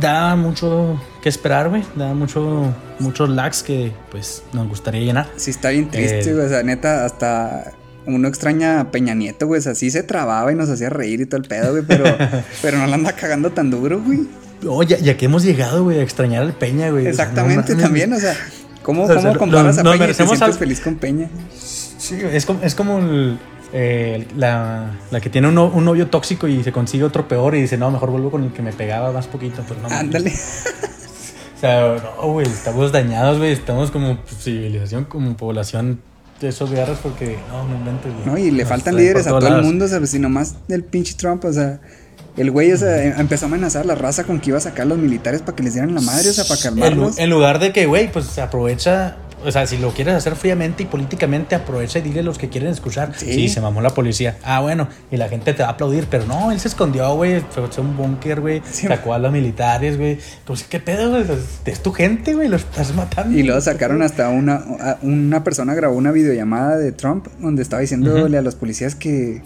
[0.01, 1.82] da mucho que esperar, güey.
[1.94, 5.28] Da mucho, muchos lags que, pues, nos gustaría llenar.
[5.36, 6.32] Sí, está bien triste, Eh.
[6.34, 6.47] güey.
[6.47, 7.72] O sea, neta, hasta
[8.07, 9.59] uno extraña a Peña Nieto, güey.
[9.59, 11.82] O sea, sí se trababa y nos hacía reír y todo el pedo, güey.
[11.86, 12.05] Pero,
[12.62, 14.20] pero no la anda cagando tan duro, güey.
[14.66, 17.07] Oh, ya, ya que hemos llegado, güey, a extrañar al Peña, güey.
[17.09, 18.12] O sea, no Exactamente, también.
[18.12, 18.34] O sea,
[18.82, 21.28] ¿cómo, O sea, cómo comparas a Peña y te sientes al- feliz con Peña?
[21.99, 23.38] Sí, es como, es como el,
[23.72, 27.60] eh, la, la que tiene un, un novio tóxico y se consigue otro peor y
[27.62, 29.62] dice, no, mejor vuelvo con el que me pegaba más poquito.
[29.66, 29.88] Pues no.
[29.88, 30.32] Ándale.
[31.56, 33.50] O sea, no, güey, estamos dañados, güey.
[33.52, 36.02] Estamos como civilización, como población
[36.38, 38.26] de esos guerras porque no, no inventes, güey.
[38.26, 38.36] ¿no?
[38.36, 40.10] Y le Nos faltan líderes a todo el mundo, ¿sabes?
[40.10, 41.80] Si nomás del pinche Trump, o sea,
[42.36, 44.60] el güey, o sea, em- empezó a amenazar a la raza con que iba a
[44.60, 47.18] sacar a los militares para que les dieran la madre, o sea, para En, calmarlos.
[47.18, 49.16] en lugar de que, güey, pues se aprovecha.
[49.47, 52.49] O sea, si lo quieres hacer fríamente y políticamente, aprovecha y dile a los que
[52.49, 53.12] quieren escuchar.
[53.16, 53.32] Sí.
[53.32, 54.36] Sí, se mamó la policía.
[54.42, 57.40] Ah, bueno, y la gente te va a aplaudir, pero no, él se escondió, güey.
[57.51, 58.61] Fue a un búnker, güey.
[58.68, 58.88] Sí.
[58.88, 60.18] Sacó a los militares, güey.
[60.44, 61.24] Pues, ¿qué pedo, güey?
[61.64, 62.49] Es tu gente, güey.
[62.49, 63.38] Lo estás matando.
[63.38, 64.64] Y luego sacaron hasta una,
[65.03, 69.42] una persona grabó una videollamada de Trump donde estaba diciéndole a los policías que,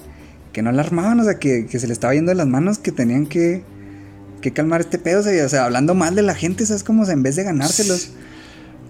[0.53, 2.79] que no la armaban, o sea, que, que se le estaba yendo de las manos,
[2.79, 3.63] que tenían que,
[4.41, 6.85] que calmar este pedo, o sea, y, o sea, hablando mal de la gente, ¿sabes?
[6.85, 8.13] Como, o sea, en vez de ganárselos,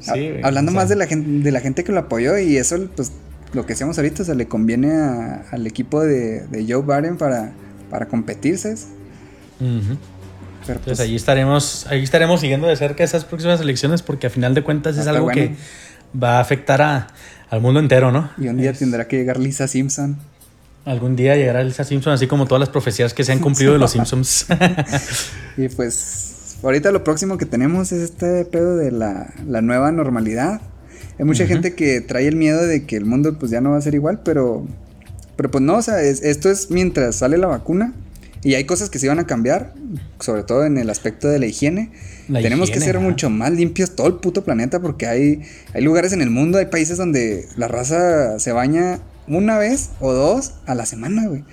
[0.00, 0.80] Sí, a- güey, hablando o sea.
[0.82, 3.12] más de la, gente, de la gente que lo apoyó y eso, pues,
[3.52, 7.16] lo que hacemos ahorita, o sea, le conviene a- al equipo de, de Joe Biden
[7.16, 7.52] para,
[7.90, 8.88] para competir, ¿sabes?
[9.60, 9.96] Ujú.
[10.66, 14.30] Pero Pues pues, ahí estaremos, ahí estaremos siguiendo de cerca esas próximas elecciones porque a
[14.30, 15.40] final de cuentas es algo bueno.
[15.40, 15.54] que
[16.22, 17.06] va a afectar a,
[17.50, 18.30] al mundo entero, ¿no?
[18.38, 20.18] y un día Es- tendrá que llegar Lisa Simpson.
[20.86, 23.78] Algún día llegará Elsa Simpson, así como todas las profecías que se han cumplido de
[23.78, 24.46] los Simpsons.
[25.56, 26.29] Y pues
[26.62, 30.60] ahorita lo próximo que tenemos es este pedo de la, la nueva normalidad.
[31.18, 33.76] Hay mucha gente que trae el miedo de que el mundo pues ya no va
[33.76, 34.66] a ser igual, pero,
[35.36, 37.92] pero pues no, o sea, es- esto es mientras sale la vacuna.
[38.42, 39.74] Y hay cosas que se van a cambiar,
[40.18, 41.90] sobre todo en el aspecto de la higiene.
[42.42, 45.42] Tenemos que ser mucho más limpios todo el puto planeta porque hay,
[45.74, 50.14] hay lugares en el mundo, hay países donde la raza se baña una vez o
[50.14, 51.44] dos a la semana, güey.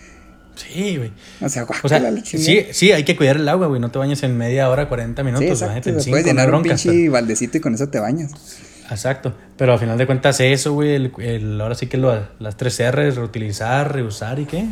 [0.57, 1.11] Sí, güey.
[1.41, 3.79] O sea, o sea sí, sí, hay que cuidar el agua, güey.
[3.79, 5.59] No te bañes en media hora, 40 minutos.
[5.59, 5.91] Sí, exacto.
[6.09, 8.31] puedes llenar un pinche baldecito y con eso te bañas.
[8.89, 9.33] Exacto.
[9.57, 13.15] Pero al final de cuentas eso, güey, el, ahora sí que lo, las tres R's,
[13.15, 14.65] reutilizar, reusar y qué.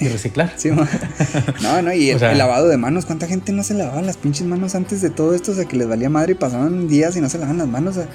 [0.00, 0.52] Y reciclar.
[0.56, 3.06] Sí, no, no, y el, lavado de manos.
[3.06, 5.52] ¿Cuánta gente no se lavaba las pinches manos antes de todo esto?
[5.52, 7.96] O sea, que les valía madre y pasaban días y no se lavaban las manos.
[7.96, 8.10] O sea,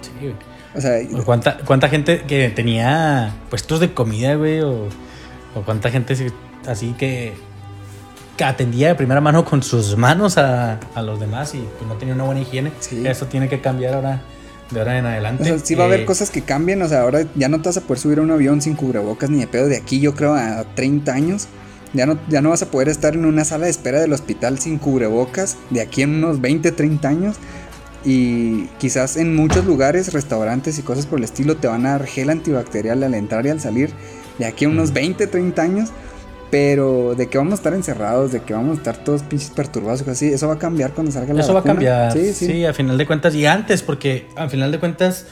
[0.00, 0.34] sí, güey.
[0.74, 4.60] O sea, ¿Cuánta, ¿cuánta gente que tenía puestos de comida, güey?
[4.60, 4.88] O,
[5.54, 6.14] o cuánta gente
[6.66, 7.34] así que,
[8.36, 11.94] que atendía de primera mano con sus manos a, a los demás y pues no
[11.96, 12.72] tenía una buena higiene.
[13.04, 14.22] Eso tiene que cambiar ahora
[14.72, 15.42] de ahora en adelante.
[15.42, 17.60] O sea, sí va a haber eh, cosas que cambien, o sea, ahora ya no
[17.60, 20.00] te vas a poder subir a un avión sin cubrebocas ni de pedo de aquí,
[20.00, 21.48] yo creo, a 30 años.
[21.94, 24.58] Ya no, ya no vas a poder estar en una sala de espera del hospital
[24.58, 27.36] sin cubrebocas de aquí en unos 20, 30 años.
[28.02, 32.06] Y quizás en muchos lugares, restaurantes y cosas por el estilo te van a dar
[32.06, 33.92] gel antibacterial al entrar y al salir
[34.38, 35.90] de aquí a unos 20, 30 años.
[36.50, 40.06] Pero de que vamos a estar encerrados, de que vamos a estar todos pinches perturbados,
[40.06, 42.44] así, eso va a cambiar cuando salga la Eso va a cambiar, sí, sí.
[42.44, 45.24] sí, a final de cuentas, y antes, porque a final de cuentas,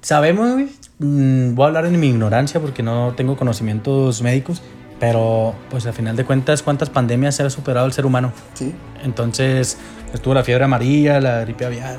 [0.00, 0.62] sabemos,
[1.00, 4.62] mm, voy a hablar en mi ignorancia porque no tengo conocimientos médicos,
[4.98, 8.32] pero pues a final de cuentas, ¿cuántas pandemias se ha superado el ser humano?
[8.54, 8.74] Sí.
[9.04, 9.76] Entonces,
[10.14, 11.98] estuvo la fiebre amarilla, la gripe aviar,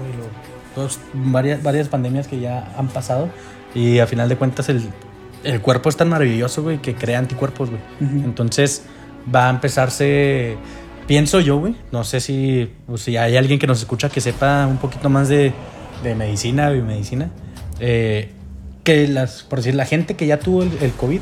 [1.14, 3.30] varias, varias pandemias que ya han pasado,
[3.76, 4.90] y a final de cuentas el
[5.44, 7.82] el cuerpo es tan maravilloso, güey, que crea anticuerpos, güey.
[8.24, 8.84] Entonces
[9.34, 10.58] va a empezarse,
[11.08, 14.68] pienso yo, güey, no sé si, pues, si hay alguien que nos escucha que sepa
[14.68, 15.54] un poquito más de,
[16.04, 17.30] de medicina, biomedicina,
[17.80, 18.32] eh,
[18.84, 21.22] que las, por decir, la gente que ya tuvo el, COVID,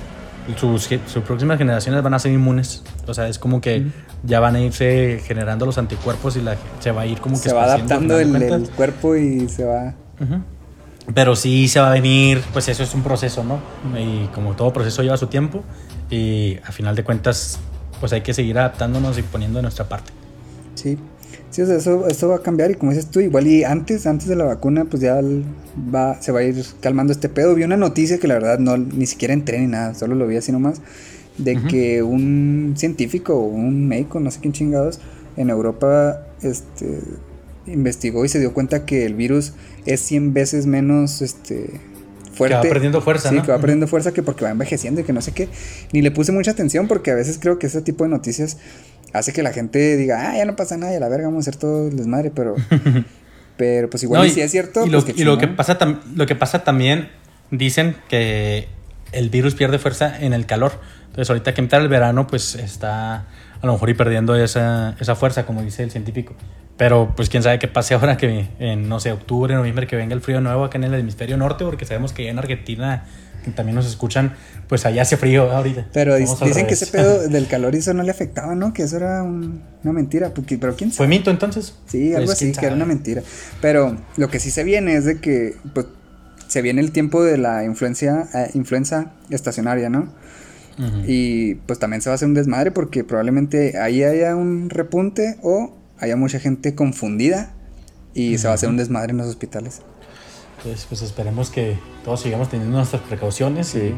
[0.58, 2.84] sus, sus, próximas generaciones van a ser inmunes.
[3.06, 3.88] O sea, es como que
[4.24, 7.50] ya van a irse generando los anticuerpos y la, se va a ir como que...
[7.50, 9.96] Se va adaptando el, cuerpo y se va...
[11.14, 13.60] Pero sí se va a venir, pues eso es un proceso, ¿no?
[13.98, 15.64] Y como todo proceso lleva su tiempo
[16.10, 17.60] y a final de cuentas,
[18.00, 20.12] pues hay que seguir adaptándonos y poniendo de nuestra parte.
[20.76, 20.98] Sí,
[21.50, 24.06] sí, o sea, eso, eso va a cambiar y como dices tú, igual y antes,
[24.06, 25.20] antes de la vacuna, pues ya
[25.94, 27.56] va, se va a ir calmando este pedo.
[27.56, 30.36] Vi una noticia que la verdad no, ni siquiera entré ni nada, solo lo vi
[30.36, 30.82] así nomás,
[31.38, 35.00] de que un científico o un médico, no sé quién chingados,
[35.38, 37.00] en Europa, este
[37.68, 39.54] investigó y se dio cuenta que el virus
[39.86, 41.80] es 100 veces menos este,
[42.34, 42.62] fuerte.
[42.62, 45.14] Que va perdiendo fuerza, sí, que va perdiendo fuerza que porque va envejeciendo y que
[45.14, 45.50] no sé qué.
[45.92, 48.58] Ni le puse mucha atención porque a veces creo que ese tipo de noticias
[49.14, 51.50] hace que la gente diga, ah, ya no pasa nada, ya la verga, vamos a
[51.50, 52.56] hacer todo el desmadre, pero...
[53.58, 54.86] pero pues igual si es cierto.
[54.86, 55.80] Y, lo, pues, lo, que pasa
[56.16, 57.10] lo que pasa también,
[57.50, 58.68] dicen que
[59.12, 60.74] el virus pierde fuerza en el calor.
[61.08, 63.26] Entonces ahorita que entra el verano, pues está
[63.62, 66.36] a lo mejor y perdiendo esa, esa fuerza, como dice el científico.
[66.78, 70.14] Pero pues quién sabe qué pase ahora que en, no sé, octubre, noviembre, que venga
[70.14, 73.06] el frío nuevo acá en el hemisferio norte, porque sabemos que ya en Argentina
[73.56, 74.34] también nos escuchan,
[74.68, 75.88] pues allá hace frío ahorita.
[75.94, 78.74] Pero dicen que ese pedo del calor y eso no le afectaba, ¿no?
[78.74, 80.34] Que eso era una mentira.
[80.34, 80.98] Porque, pero quién sabe.
[80.98, 81.76] ¿Fue mito entonces?
[81.86, 83.22] Sí, algo pues, así, que era una mentira.
[83.62, 85.88] Pero lo que sí se viene es de que, pues,
[86.48, 90.10] se viene el tiempo de la influencia, eh, influenza estacionaria, ¿no?
[91.08, 95.38] Y pues también se va a hacer un desmadre porque probablemente ahí haya un repunte
[95.42, 97.54] o haya mucha gente confundida
[98.14, 99.82] y se va a hacer un desmadre en los hospitales.
[100.64, 103.94] Pues, pues esperemos que todos sigamos teniendo nuestras precauciones y,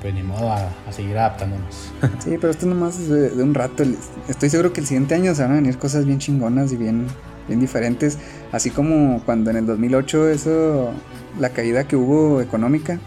[0.00, 1.92] pues ni modo a, seguir adaptándonos.
[2.22, 3.82] Sí, pero esto nomás es de, un rato.
[4.28, 7.06] Estoy seguro que el siguiente año se van a venir cosas bien chingonas y bien,
[7.48, 8.18] bien diferentes.
[8.52, 10.90] Así como cuando en el 2008 eso,
[11.40, 13.00] la caída que hubo económica,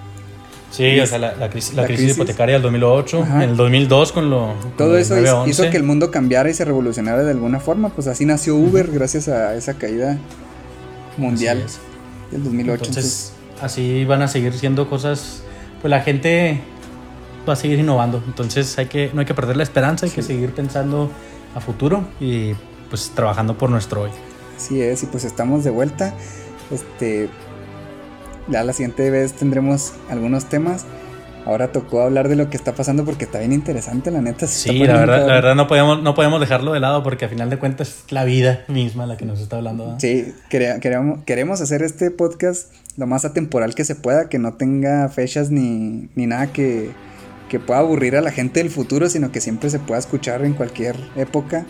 [0.78, 1.74] Sí, o sea, la, crisis,
[2.14, 4.54] hipotecaria del 2008, en el 2002 con lo...
[4.78, 8.26] Todo eso hizo que el mundo cambiara y se revolucionara de alguna forma, pues así
[8.26, 10.20] nació Uber gracias a esa caída
[11.18, 11.66] mundial
[12.32, 12.86] del 2008.
[12.86, 15.42] Entonces, así van a seguir siendo cosas,
[15.82, 16.62] pues la gente
[17.50, 20.22] va a seguir innovando, entonces hay que, no hay que perder la esperanza, hay que
[20.22, 21.10] seguir pensando
[21.56, 22.54] a futuro y
[22.92, 24.12] pues trabajando por nuestro hoy.
[24.56, 26.14] Así es, y pues estamos de vuelta.
[26.70, 27.30] Este,
[28.48, 30.86] ya la siguiente vez tendremos algunos temas.
[31.46, 34.48] Ahora tocó hablar de lo que está pasando porque está bien interesante, la neta.
[34.48, 37.50] sí, la verdad, la verdad no podemos, no podemos dejarlo de lado porque a final
[37.50, 39.96] de cuentas es la vida misma la que nos está hablando.
[39.98, 45.08] Sí, queremos, queremos hacer este podcast lo más atemporal que se pueda, que no tenga
[45.08, 46.92] fechas ni, ni nada que,
[47.48, 50.54] que pueda aburrir a la gente del futuro, sino que siempre se pueda escuchar en
[50.54, 51.66] cualquier época.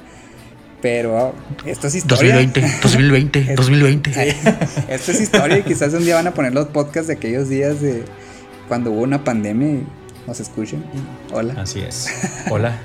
[0.82, 1.34] Pero
[1.66, 2.36] esto es historia.
[2.36, 4.36] 2020, 2020, 2020.
[4.90, 7.82] esto es historia y quizás un día van a poner los podcasts de aquellos días
[7.82, 8.04] de
[8.68, 9.88] cuando hubo una pandemia y
[10.28, 10.84] nos escuchen.
[11.32, 11.56] Hola.
[11.58, 12.10] Así es.
[12.50, 12.78] Hola.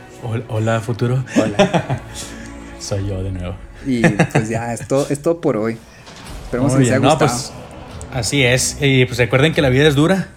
[0.49, 1.25] Hola, futuro.
[1.37, 2.01] Hola.
[2.79, 3.57] Soy yo de nuevo.
[3.87, 5.77] Y pues ya, es todo, es todo por hoy.
[6.45, 7.31] Esperemos que les haya no, gustado.
[7.31, 7.53] pues
[8.13, 8.79] así es.
[8.81, 10.29] Y pues recuerden que la vida es dura,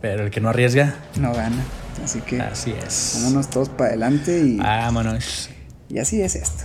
[0.00, 1.62] pero el que no arriesga, No gana.
[2.04, 3.20] Así que así es.
[3.22, 5.50] vámonos todos para adelante y, Vámonos.
[5.88, 6.64] Y así es esto.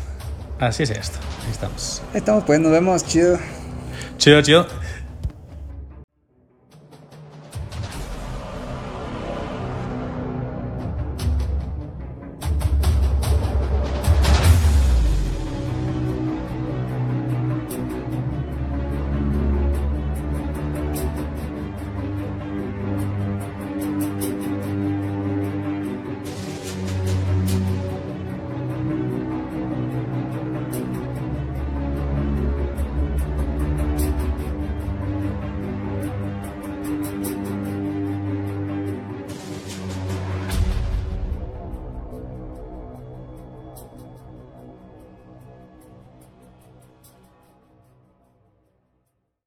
[0.60, 1.18] Así es esto.
[1.46, 2.02] Ahí estamos.
[2.14, 3.40] Ahí estamos, pues, nos vemos, chido.
[4.18, 4.68] Chido, chido.